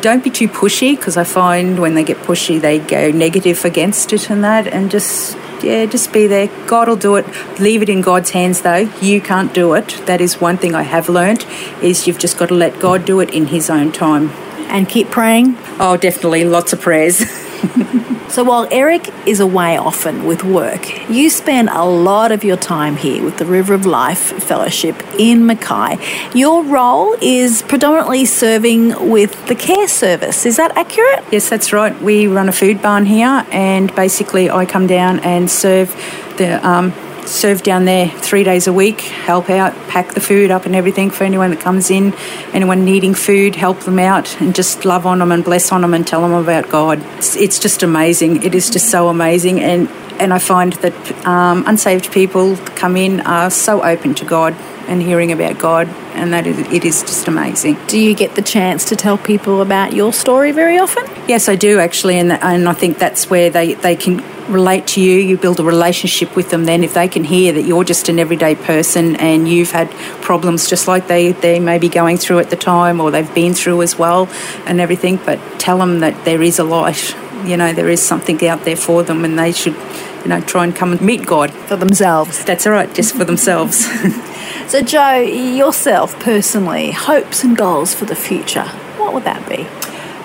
don't 0.01 0.23
be 0.23 0.29
too 0.29 0.47
pushy 0.47 0.95
because 0.95 1.17
I 1.17 1.23
find 1.23 1.79
when 1.79 1.93
they 1.93 2.03
get 2.03 2.17
pushy, 2.17 2.59
they 2.59 2.79
go 2.79 3.11
negative 3.11 3.63
against 3.63 4.11
it 4.13 4.29
and 4.29 4.43
that. 4.43 4.67
And 4.67 4.91
just 4.91 5.37
yeah, 5.63 5.85
just 5.85 6.11
be 6.11 6.27
there. 6.27 6.47
God 6.67 6.87
will 6.87 6.95
do 6.95 7.15
it. 7.15 7.25
Leave 7.59 7.81
it 7.81 7.89
in 7.89 8.01
God's 8.01 8.31
hands, 8.31 8.61
though. 8.61 8.89
You 9.01 9.21
can't 9.21 9.53
do 9.53 9.73
it. 9.73 10.01
That 10.05 10.21
is 10.21 10.39
one 10.41 10.57
thing 10.57 10.75
I 10.75 10.83
have 10.83 11.09
learnt: 11.09 11.45
is 11.81 12.07
you've 12.07 12.19
just 12.19 12.37
got 12.37 12.49
to 12.49 12.55
let 12.55 12.79
God 12.79 13.05
do 13.05 13.19
it 13.19 13.31
in 13.31 13.47
His 13.47 13.69
own 13.69 13.91
time. 13.91 14.29
And 14.69 14.87
keep 14.87 15.09
praying. 15.09 15.57
Oh, 15.79 15.97
definitely, 15.97 16.45
lots 16.45 16.73
of 16.73 16.81
prayers. 16.81 17.21
so 18.29 18.43
while 18.43 18.67
Eric 18.71 19.09
is 19.27 19.39
away 19.39 19.77
often 19.77 20.25
with 20.25 20.43
work, 20.43 21.09
you 21.09 21.29
spend 21.29 21.69
a 21.69 21.83
lot 21.83 22.31
of 22.31 22.43
your 22.43 22.57
time 22.57 22.95
here 22.95 23.23
with 23.23 23.37
the 23.37 23.45
River 23.45 23.73
of 23.73 23.85
Life 23.85 24.19
Fellowship 24.43 24.95
in 25.19 25.45
Mackay. 25.45 25.97
Your 26.33 26.63
role 26.63 27.15
is 27.21 27.61
predominantly 27.61 28.25
serving 28.25 29.09
with 29.09 29.45
the 29.47 29.55
care 29.55 29.87
service. 29.87 30.45
Is 30.45 30.57
that 30.57 30.75
accurate? 30.75 31.23
Yes, 31.31 31.49
that's 31.49 31.71
right. 31.71 31.99
We 32.01 32.27
run 32.27 32.49
a 32.49 32.51
food 32.51 32.81
barn 32.81 33.05
here, 33.05 33.45
and 33.51 33.93
basically, 33.95 34.49
I 34.49 34.65
come 34.65 34.87
down 34.87 35.19
and 35.19 35.49
serve 35.49 35.89
the 36.37 36.59
um, 36.67 36.93
serve 37.27 37.63
down 37.63 37.85
there 37.85 38.09
three 38.09 38.43
days 38.43 38.67
a 38.67 38.73
week, 38.73 39.01
help 39.01 39.49
out, 39.49 39.73
pack 39.87 40.13
the 40.13 40.19
food 40.19 40.51
up 40.51 40.65
and 40.65 40.75
everything 40.75 41.09
for 41.09 41.23
anyone 41.23 41.51
that 41.51 41.59
comes 41.59 41.89
in, 41.89 42.13
anyone 42.53 42.85
needing 42.85 43.13
food, 43.13 43.55
help 43.55 43.79
them 43.81 43.99
out, 43.99 44.39
and 44.41 44.55
just 44.55 44.85
love 44.85 45.05
on 45.05 45.19
them 45.19 45.31
and 45.31 45.43
bless 45.43 45.71
on 45.71 45.81
them 45.81 45.93
and 45.93 46.07
tell 46.07 46.21
them 46.21 46.33
about 46.33 46.69
God. 46.69 46.99
It's, 47.17 47.35
it's 47.35 47.59
just 47.59 47.83
amazing. 47.83 48.43
It 48.43 48.55
is 48.55 48.69
just 48.69 48.89
so 48.89 49.09
amazing, 49.09 49.59
and 49.59 49.89
and 50.19 50.33
I 50.33 50.39
find 50.39 50.73
that 50.73 51.25
um, 51.25 51.63
unsaved 51.65 52.11
people 52.11 52.55
come 52.75 52.95
in 52.95 53.21
are 53.21 53.49
so 53.49 53.83
open 53.83 54.13
to 54.15 54.25
God 54.25 54.55
and 54.87 55.01
hearing 55.01 55.31
about 55.31 55.57
God, 55.57 55.87
and 56.13 56.33
that 56.33 56.47
is, 56.47 56.59
it 56.71 56.85
is 56.85 57.01
just 57.01 57.27
amazing. 57.27 57.77
Do 57.87 57.99
you 57.99 58.13
get 58.15 58.35
the 58.35 58.41
chance 58.41 58.85
to 58.85 58.95
tell 58.95 59.17
people 59.17 59.61
about 59.61 59.93
your 59.93 60.13
story 60.13 60.51
very 60.51 60.77
often? 60.77 61.05
Yes, 61.27 61.49
I 61.49 61.55
do 61.55 61.79
actually, 61.79 62.17
and 62.17 62.31
and 62.31 62.67
I 62.67 62.73
think 62.73 62.97
that's 62.97 63.29
where 63.29 63.49
they, 63.49 63.73
they 63.73 63.95
can 63.95 64.23
relate 64.51 64.87
to 64.87 65.01
you. 65.01 65.17
You 65.17 65.37
build 65.37 65.59
a 65.59 65.63
relationship 65.63 66.35
with 66.35 66.49
them. 66.49 66.65
Then, 66.65 66.83
if 66.83 66.93
they 66.93 67.07
can 67.07 67.23
hear 67.23 67.53
that 67.53 67.63
you're 67.63 67.83
just 67.83 68.09
an 68.09 68.19
everyday 68.19 68.55
person 68.55 69.15
and 69.17 69.47
you've 69.47 69.71
had 69.71 69.89
problems 70.21 70.69
just 70.69 70.87
like 70.87 71.07
they 71.07 71.31
they 71.31 71.59
may 71.59 71.77
be 71.77 71.89
going 71.89 72.17
through 72.17 72.39
at 72.39 72.49
the 72.49 72.55
time, 72.55 72.99
or 72.99 73.11
they've 73.11 73.33
been 73.33 73.53
through 73.53 73.81
as 73.81 73.97
well, 73.97 74.27
and 74.65 74.79
everything, 74.79 75.17
but 75.17 75.39
tell 75.59 75.77
them 75.77 75.99
that 75.99 76.25
there 76.25 76.41
is 76.41 76.59
a 76.59 76.63
light. 76.63 77.15
You 77.45 77.57
know, 77.57 77.73
there 77.73 77.89
is 77.89 78.03
something 78.03 78.45
out 78.47 78.65
there 78.65 78.75
for 78.75 79.03
them, 79.03 79.25
and 79.25 79.39
they 79.39 79.51
should 79.51 79.75
you 80.23 80.29
know, 80.29 80.41
try 80.41 80.63
and 80.63 80.75
come 80.75 80.91
and 80.91 81.01
meet 81.01 81.25
God. 81.25 81.51
For 81.51 81.75
themselves. 81.75 82.43
That's 82.45 82.65
all 82.67 82.73
right, 82.73 82.93
just 82.93 83.15
for 83.15 83.25
themselves. 83.25 83.87
so, 84.71 84.81
Joe, 84.81 85.19
yourself 85.19 86.17
personally, 86.21 86.91
hopes 86.91 87.43
and 87.43 87.57
goals 87.57 87.93
for 87.93 88.05
the 88.05 88.15
future, 88.15 88.63
what 88.97 89.13
would 89.13 89.25
that 89.25 89.49
be? 89.49 89.63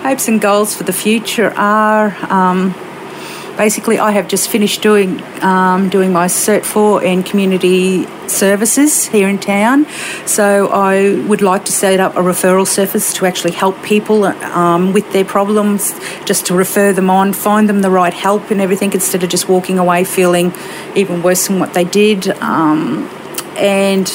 Hopes 0.07 0.29
and 0.29 0.39
goals 0.39 0.73
for 0.73 0.85
the 0.85 0.93
future 0.93 1.51
are 1.57 2.15
um, 2.31 2.73
basically 3.57 3.99
I 3.99 4.11
have 4.11 4.29
just 4.29 4.49
finished 4.49 4.81
doing 4.81 5.21
um, 5.43 5.89
doing 5.89 6.13
my 6.13 6.27
Cert 6.27 6.63
4 6.63 7.03
in 7.03 7.23
community 7.23 8.05
services 8.29 9.07
here 9.07 9.27
in 9.27 9.37
town. 9.37 9.85
So 10.25 10.69
I 10.69 11.19
would 11.27 11.41
like 11.41 11.65
to 11.65 11.73
set 11.73 11.99
up 11.99 12.15
a 12.15 12.21
referral 12.21 12.65
service 12.65 13.11
to 13.15 13.25
actually 13.25 13.51
help 13.51 13.83
people 13.83 14.23
um, 14.23 14.93
with 14.93 15.11
their 15.11 15.25
problems, 15.25 15.93
just 16.23 16.45
to 16.45 16.53
refer 16.53 16.93
them 16.93 17.09
on, 17.09 17.33
find 17.33 17.67
them 17.67 17.81
the 17.81 17.91
right 17.91 18.13
help 18.13 18.49
and 18.49 18.61
everything 18.61 18.93
instead 18.93 19.25
of 19.25 19.29
just 19.29 19.49
walking 19.49 19.77
away 19.77 20.05
feeling 20.05 20.53
even 20.95 21.21
worse 21.21 21.47
than 21.47 21.59
what 21.59 21.73
they 21.73 21.83
did. 21.83 22.29
Um, 22.29 23.09
and 23.57 24.07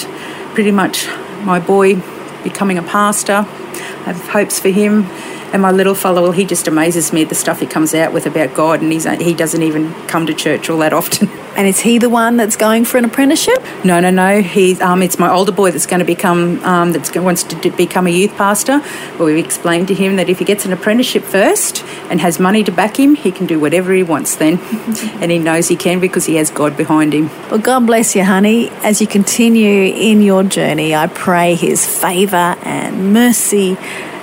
pretty 0.55 0.71
much 0.71 1.09
my 1.45 1.59
boy 1.59 1.97
becoming 2.45 2.77
a 2.77 2.83
pastor, 2.83 3.47
I 3.47 4.13
have 4.13 4.29
hopes 4.29 4.61
for 4.61 4.69
him 4.69 5.05
And 5.53 5.61
my 5.61 5.71
little 5.71 5.95
fellow, 5.95 6.23
well, 6.23 6.33
he 6.33 6.45
just 6.45 6.67
amazes 6.67 7.13
me 7.13 7.25
the 7.25 7.35
stuff 7.35 7.61
he 7.61 7.67
comes 7.67 7.95
out 7.95 8.13
with 8.13 8.27
about 8.27 8.55
God, 8.55 8.81
and 8.81 8.91
he's 8.91 9.05
he 9.05 9.35
doesn't 9.35 9.63
even 9.63 9.93
come 10.07 10.27
to 10.27 10.35
church 10.35 10.71
all 10.71 10.79
that 10.79 10.93
often. 10.93 11.29
And 11.55 11.67
is 11.67 11.81
he 11.81 11.99
the 11.99 12.09
one 12.09 12.39
that's 12.39 12.57
going 12.57 12.87
for 12.87 12.97
an 12.97 13.05
apprenticeship? 13.05 13.63
No, 13.85 14.01
no, 14.01 14.09
no. 14.09 14.41
He's 14.41 14.81
um, 14.81 15.03
it's 15.03 15.19
my 15.19 15.31
older 15.31 15.53
boy 15.53 15.71
that's 15.71 15.85
going 15.85 15.99
to 15.99 16.07
become 16.07 16.65
um, 16.65 16.93
that's 16.93 17.15
wants 17.15 17.43
to 17.43 17.71
become 17.73 18.07
a 18.07 18.11
youth 18.11 18.35
pastor. 18.37 18.81
Well, 19.19 19.27
we've 19.27 19.45
explained 19.45 19.89
to 19.89 19.95
him 19.95 20.17
that 20.17 20.31
if 20.31 20.39
he 20.39 20.47
gets 20.47 20.65
an 20.65 20.73
apprenticeship 20.73 21.23
first 21.25 21.85
and 22.09 22.23
has 22.23 22.41
money 22.41 22.65
to 22.65 22.73
back 22.73 22.99
him, 22.99 23.15
he 23.15 23.31
can 23.31 23.47
do 23.47 23.61
whatever 23.61 23.93
he 23.93 24.03
wants 24.03 24.37
then, 24.37 24.59
and 25.21 25.31
he 25.31 25.39
knows 25.39 25.69
he 25.69 25.77
can 25.77 26.01
because 26.01 26.25
he 26.25 26.37
has 26.37 26.51
God 26.51 26.75
behind 26.75 27.13
him. 27.13 27.29
Well, 27.51 27.61
God 27.61 27.87
bless 27.87 28.17
you, 28.17 28.25
honey. 28.25 28.71
As 28.83 29.03
you 29.03 29.07
continue 29.07 29.93
in 29.93 30.23
your 30.23 30.45
journey, 30.45 30.95
I 30.95 31.07
pray 31.07 31.55
His 31.55 31.85
favour 31.85 32.57
and 32.63 33.13
mercy 33.13 33.77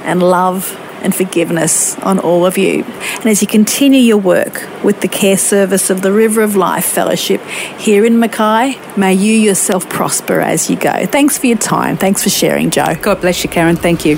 and 0.04 0.24
love 0.24 0.76
and 1.02 1.14
forgiveness 1.16 1.98
on 2.00 2.20
all 2.20 2.46
of 2.46 2.58
you. 2.58 2.84
And 2.84 3.26
as 3.26 3.42
you 3.42 3.48
continue 3.48 4.00
your 4.00 4.18
work 4.18 4.68
with 4.84 5.02
the 5.02 5.08
care 5.08 5.38
service 5.38 5.90
of 5.90 6.02
the 6.02 6.12
River 6.12 6.42
of 6.42 6.56
Life 6.56 6.86
Fellowship 6.86 7.42
here 7.78 8.06
in 8.06 8.20
Mackay, 8.20 8.80
may 8.98 9.14
you 9.14 9.34
yourself 9.34 9.90
prosper 9.90 10.42
as 10.42 10.70
you 10.70 10.76
go. 10.76 11.06
Thanks 11.06 11.38
for 11.38 11.48
your 11.48 11.58
time. 11.58 11.98
Thanks 11.98 12.24
for 12.24 12.30
sharing, 12.30 12.70
Joe. 12.70 12.96
God 13.02 13.22
bless 13.22 13.44
you, 13.44 13.50
Karen. 13.50 13.76
Thank 13.76 14.06
you. 14.06 14.18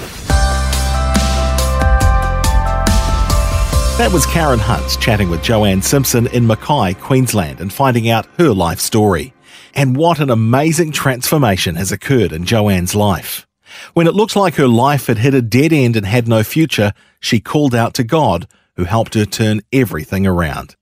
That 3.97 4.11
was 4.11 4.25
Karen 4.25 4.57
Hunt 4.57 4.99
chatting 4.99 5.29
with 5.29 5.43
Joanne 5.43 5.83
Simpson 5.83 6.25
in 6.27 6.47
Mackay, 6.47 6.95
Queensland, 6.95 7.59
and 7.61 7.71
finding 7.71 8.09
out 8.09 8.25
her 8.39 8.51
life 8.51 8.79
story. 8.79 9.33
And 9.75 9.95
what 9.95 10.19
an 10.19 10.31
amazing 10.31 10.91
transformation 10.91 11.75
has 11.75 11.91
occurred 11.91 12.31
in 12.33 12.45
Joanne's 12.45 12.95
life. 12.95 13.45
When 13.93 14.07
it 14.07 14.15
looked 14.15 14.35
like 14.35 14.55
her 14.55 14.67
life 14.67 15.07
had 15.07 15.19
hit 15.19 15.33
a 15.33 15.41
dead 15.41 15.73
end 15.73 15.95
and 15.95 16.05
had 16.05 16.27
no 16.27 16.43
future, 16.43 16.93
she 17.19 17.39
called 17.39 17.75
out 17.75 17.93
to 17.95 18.03
God, 18.03 18.47
who 18.75 18.85
helped 18.85 19.13
her 19.13 19.25
turn 19.25 19.61
everything 19.71 20.25
around. 20.25 20.75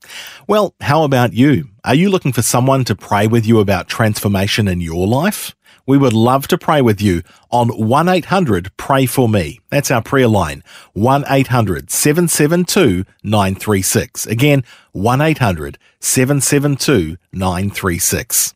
Well, 0.48 0.76
how 0.82 1.04
about 1.04 1.34
you? 1.34 1.70
Are 1.84 1.96
you 1.96 2.10
looking 2.10 2.34
for 2.34 2.42
someone 2.42 2.84
to 2.86 2.96
pray 2.96 3.28
with 3.28 3.46
you 3.46 3.60
about 3.60 3.88
transformation 3.88 4.68
in 4.68 4.80
your 4.80 5.08
life? 5.08 5.56
We 5.86 5.98
would 5.98 6.14
love 6.14 6.48
to 6.50 6.58
pray 6.58 6.82
with 6.84 7.02
you 7.02 7.24
on 7.50 7.70
1 7.70 8.10
800 8.10 8.78
Pray 8.78 9.08
For 9.08 9.28
Me. 9.28 9.60
That's 9.72 9.90
our 9.90 10.04
prayer 10.04 10.28
line 10.28 10.64
1 10.94 11.24
800 11.28 11.90
772 11.90 13.06
936. 13.24 14.28
Again, 14.28 14.64
1 14.92 15.22
800 15.22 15.80
772 16.00 17.18
936. 17.34 18.54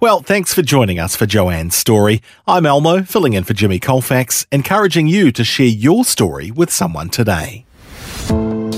Well, 0.00 0.20
thanks 0.20 0.54
for 0.54 0.62
joining 0.62 1.00
us 1.00 1.16
for 1.16 1.26
Joanne's 1.26 1.74
story. 1.74 2.22
I'm 2.46 2.66
Elmo, 2.66 3.02
filling 3.02 3.32
in 3.32 3.42
for 3.42 3.52
Jimmy 3.52 3.80
Colfax, 3.80 4.46
encouraging 4.52 5.08
you 5.08 5.32
to 5.32 5.42
share 5.42 5.66
your 5.66 6.04
story 6.04 6.52
with 6.52 6.70
someone 6.70 7.08
today. 7.08 7.64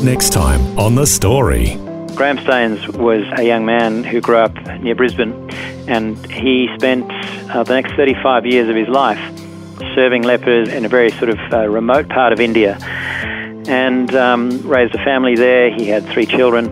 Next 0.02 0.32
time 0.32 0.78
on 0.78 0.94
The 0.94 1.04
Story. 1.04 1.76
Graham 2.14 2.38
Staines 2.38 2.88
was 2.88 3.22
a 3.36 3.42
young 3.42 3.66
man 3.66 4.02
who 4.02 4.22
grew 4.22 4.38
up 4.38 4.54
near 4.80 4.94
Brisbane, 4.94 5.34
and 5.86 6.16
he 6.32 6.70
spent 6.76 7.04
uh, 7.50 7.64
the 7.64 7.74
next 7.74 7.92
35 7.96 8.46
years 8.46 8.70
of 8.70 8.76
his 8.76 8.88
life 8.88 9.20
serving 9.94 10.22
lepers 10.22 10.70
in 10.70 10.86
a 10.86 10.88
very 10.88 11.10
sort 11.10 11.28
of 11.28 11.38
uh, 11.52 11.68
remote 11.68 12.08
part 12.08 12.32
of 12.32 12.40
India, 12.40 12.78
and 13.68 14.14
um, 14.14 14.66
raised 14.66 14.94
a 14.94 15.04
family 15.04 15.36
there. 15.36 15.70
He 15.70 15.86
had 15.86 16.02
three 16.06 16.24
children, 16.24 16.66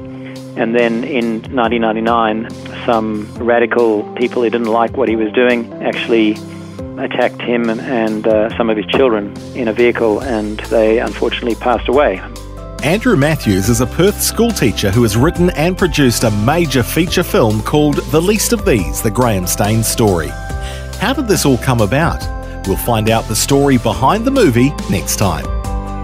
and 0.56 0.74
then 0.74 1.04
in 1.04 1.42
1999, 1.52 2.48
some 2.88 3.30
radical 3.34 4.02
people 4.14 4.42
who 4.42 4.48
didn't 4.48 4.72
like 4.72 4.96
what 4.96 5.10
he 5.10 5.14
was 5.14 5.30
doing 5.34 5.70
actually 5.82 6.32
attacked 6.96 7.42
him 7.42 7.68
and 7.68 8.26
uh, 8.26 8.48
some 8.56 8.70
of 8.70 8.78
his 8.78 8.86
children 8.86 9.36
in 9.54 9.68
a 9.68 9.74
vehicle, 9.74 10.22
and 10.22 10.58
they 10.70 10.98
unfortunately 10.98 11.54
passed 11.56 11.86
away. 11.86 12.18
Andrew 12.82 13.14
Matthews 13.14 13.68
is 13.68 13.82
a 13.82 13.86
Perth 13.86 14.22
schoolteacher 14.22 14.90
who 14.90 15.02
has 15.02 15.18
written 15.18 15.50
and 15.50 15.76
produced 15.76 16.24
a 16.24 16.30
major 16.30 16.82
feature 16.82 17.22
film 17.22 17.60
called 17.62 17.96
The 18.10 18.22
Least 18.22 18.54
of 18.54 18.64
These 18.64 19.02
The 19.02 19.10
Graham 19.10 19.46
Staines 19.46 19.86
Story. 19.86 20.28
How 20.98 21.12
did 21.12 21.28
this 21.28 21.44
all 21.44 21.58
come 21.58 21.82
about? 21.82 22.26
We'll 22.66 22.78
find 22.78 23.10
out 23.10 23.24
the 23.24 23.36
story 23.36 23.76
behind 23.76 24.24
the 24.24 24.30
movie 24.30 24.70
next 24.88 25.16
time. 25.16 25.44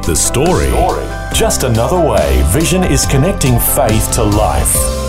The 0.02 0.14
story. 0.14 0.68
Just 1.34 1.62
another 1.62 1.98
way 1.98 2.42
Vision 2.48 2.84
is 2.84 3.06
connecting 3.06 3.58
faith 3.58 4.12
to 4.12 4.22
life. 4.22 5.03